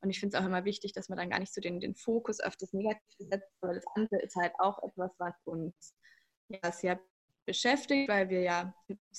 Und 0.00 0.10
ich 0.10 0.18
finde 0.18 0.36
es 0.36 0.42
auch 0.42 0.46
immer 0.46 0.64
wichtig, 0.64 0.92
dass 0.92 1.08
man 1.08 1.18
dann 1.18 1.30
gar 1.30 1.38
nicht 1.38 1.52
so 1.52 1.60
den, 1.60 1.80
den 1.80 1.94
Fokus 1.94 2.40
auf 2.40 2.56
das 2.56 2.72
Negative 2.72 3.24
setzt, 3.30 3.52
weil 3.60 3.74
das 3.74 3.84
andere 3.94 4.22
ist 4.22 4.34
halt 4.34 4.52
auch 4.58 4.82
etwas, 4.82 5.12
was 5.18 5.34
uns 5.44 5.94
ja, 6.48 6.72
sehr 6.72 6.98
beschäftigt, 7.46 8.08
weil 8.08 8.30
wir 8.30 8.40
ja 8.40 8.74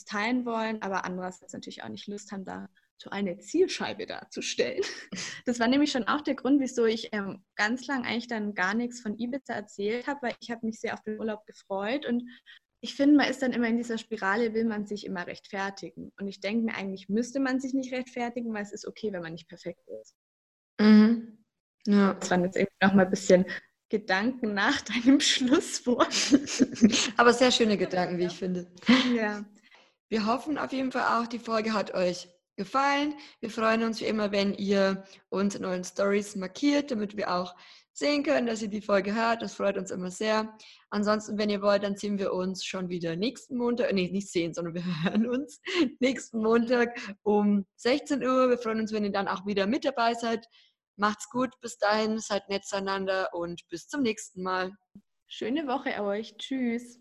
teilen 0.08 0.46
wollen, 0.46 0.82
aber 0.82 1.06
andererseits 1.06 1.54
natürlich 1.54 1.84
auch 1.84 1.90
nicht 1.90 2.08
Lust 2.08 2.32
haben, 2.32 2.46
da 2.46 2.68
so 3.02 3.10
eine 3.10 3.38
Zielscheibe 3.40 4.06
darzustellen. 4.06 4.84
Das 5.46 5.60
war 5.60 5.68
nämlich 5.68 5.92
schon 5.92 6.08
auch 6.08 6.22
der 6.22 6.36
Grund, 6.36 6.62
wieso 6.62 6.86
ich 6.86 7.10
ähm, 7.14 7.44
ganz 7.56 7.88
lang 7.88 8.06
eigentlich 8.06 8.28
dann 8.28 8.54
gar 8.54 8.76
nichts 8.76 9.02
von 9.02 9.18
Ibiza 9.18 9.54
erzählt 9.54 10.06
habe, 10.08 10.20
weil 10.22 10.36
ich 10.40 10.52
habe 10.52 10.66
mich 10.66 10.80
sehr 10.80 10.94
auf 10.94 11.02
den 11.02 11.20
Urlaub 11.20 11.46
gefreut 11.46 12.06
und 12.06 12.24
ich 12.84 12.96
finde, 12.96 13.16
man 13.16 13.30
ist 13.30 13.42
dann 13.42 13.54
immer 13.54 13.68
in 13.68 13.78
dieser 13.78 13.98
Spirale, 13.98 14.54
will 14.54 14.66
man 14.66 14.88
sich 14.88 15.06
immer 15.06 15.28
rechtfertigen. 15.28 16.12
Und 16.20 16.28
ich 16.28 16.40
denke 16.40 16.66
mir, 16.66 16.76
eigentlich 16.76 17.10
müsste 17.10 17.40
man 17.40 17.60
sich 17.60 17.74
nicht 17.74 17.94
rechtfertigen, 17.94 18.54
weil 18.54 18.64
es 18.64 18.72
ist 18.72 18.88
okay, 18.88 19.14
wenn 19.14 19.22
man 19.22 19.34
nicht 19.34 19.48
perfekt 19.48 19.88
ist. 20.02 20.16
Mhm. 20.80 21.46
Ja. 21.86 22.16
Das 22.16 22.32
waren 22.32 22.44
jetzt 22.44 22.56
irgendwie 22.56 22.76
nochmal 22.82 23.06
ein 23.06 23.12
bisschen 23.12 23.46
Gedanken 23.90 24.56
nach 24.56 24.82
deinem 25.06 25.20
Schlusswort. 25.20 26.08
Aber 27.18 27.34
sehr 27.34 27.52
schöne 27.52 27.78
Gedanken, 27.78 28.18
wie 28.18 28.26
ich 28.26 28.38
finde. 28.38 28.72
Ja. 29.16 29.46
Wir 30.10 30.26
hoffen 30.26 30.58
auf 30.58 30.74
jeden 30.74 30.92
Fall 30.92 31.22
auch, 31.22 31.28
die 31.28 31.40
Folge 31.40 31.74
hat 31.74 31.94
euch 31.94 32.30
gefallen. 32.56 33.16
Wir 33.40 33.50
freuen 33.50 33.84
uns 33.84 34.02
wie 34.02 34.06
immer, 34.06 34.32
wenn 34.32 34.54
ihr 34.54 35.04
uns 35.30 35.56
in 35.56 35.66
euren 35.66 35.84
Stories 35.84 36.36
markiert, 36.36 36.92
damit 36.92 37.18
wir 37.18 37.34
auch 37.34 37.56
sehen 37.94 38.24
können, 38.24 38.48
dass 38.48 38.62
ihr 38.62 38.68
die 38.68 38.82
Folge 38.82 39.14
hört. 39.14 39.42
Das 39.42 39.56
freut 39.56 39.78
uns 39.78 39.92
immer 39.92 40.12
sehr. 40.12 40.58
Ansonsten, 40.90 41.38
wenn 41.38 41.50
ihr 41.50 41.62
wollt, 41.62 41.84
dann 41.84 41.98
sehen 41.98 42.18
wir 42.18 42.34
uns 42.34 42.64
schon 42.64 42.90
wieder 42.90 43.16
nächsten 43.16 43.58
Montag, 43.58 43.94
nee, 43.94 44.10
nicht 44.12 44.32
sehen, 44.32 44.54
sondern 44.54 44.74
wir 44.74 44.84
hören 45.04 45.28
uns 45.28 45.60
nächsten 46.00 46.42
Montag 46.42 46.98
um 47.24 47.66
16 47.78 48.24
Uhr. 48.24 48.50
Wir 48.50 48.58
freuen 48.58 48.82
uns, 48.82 48.94
wenn 48.94 49.06
ihr 49.06 49.12
dann 49.12 49.28
auch 49.28 49.46
wieder 49.46 49.68
mit 49.68 49.86
dabei 49.86 50.14
seid. 50.14 50.46
Macht's 50.98 51.30
gut, 51.30 51.54
bis 51.62 51.78
dahin, 51.78 52.20
seid 52.20 52.48
nett 52.50 52.66
zueinander 52.66 53.34
und 53.34 53.62
bis 53.70 53.88
zum 53.88 54.02
nächsten 54.02 54.44
Mal. 54.44 54.72
Schöne 55.28 55.68
Woche 55.68 56.04
euch. 56.04 56.36
Tschüss. 56.38 57.01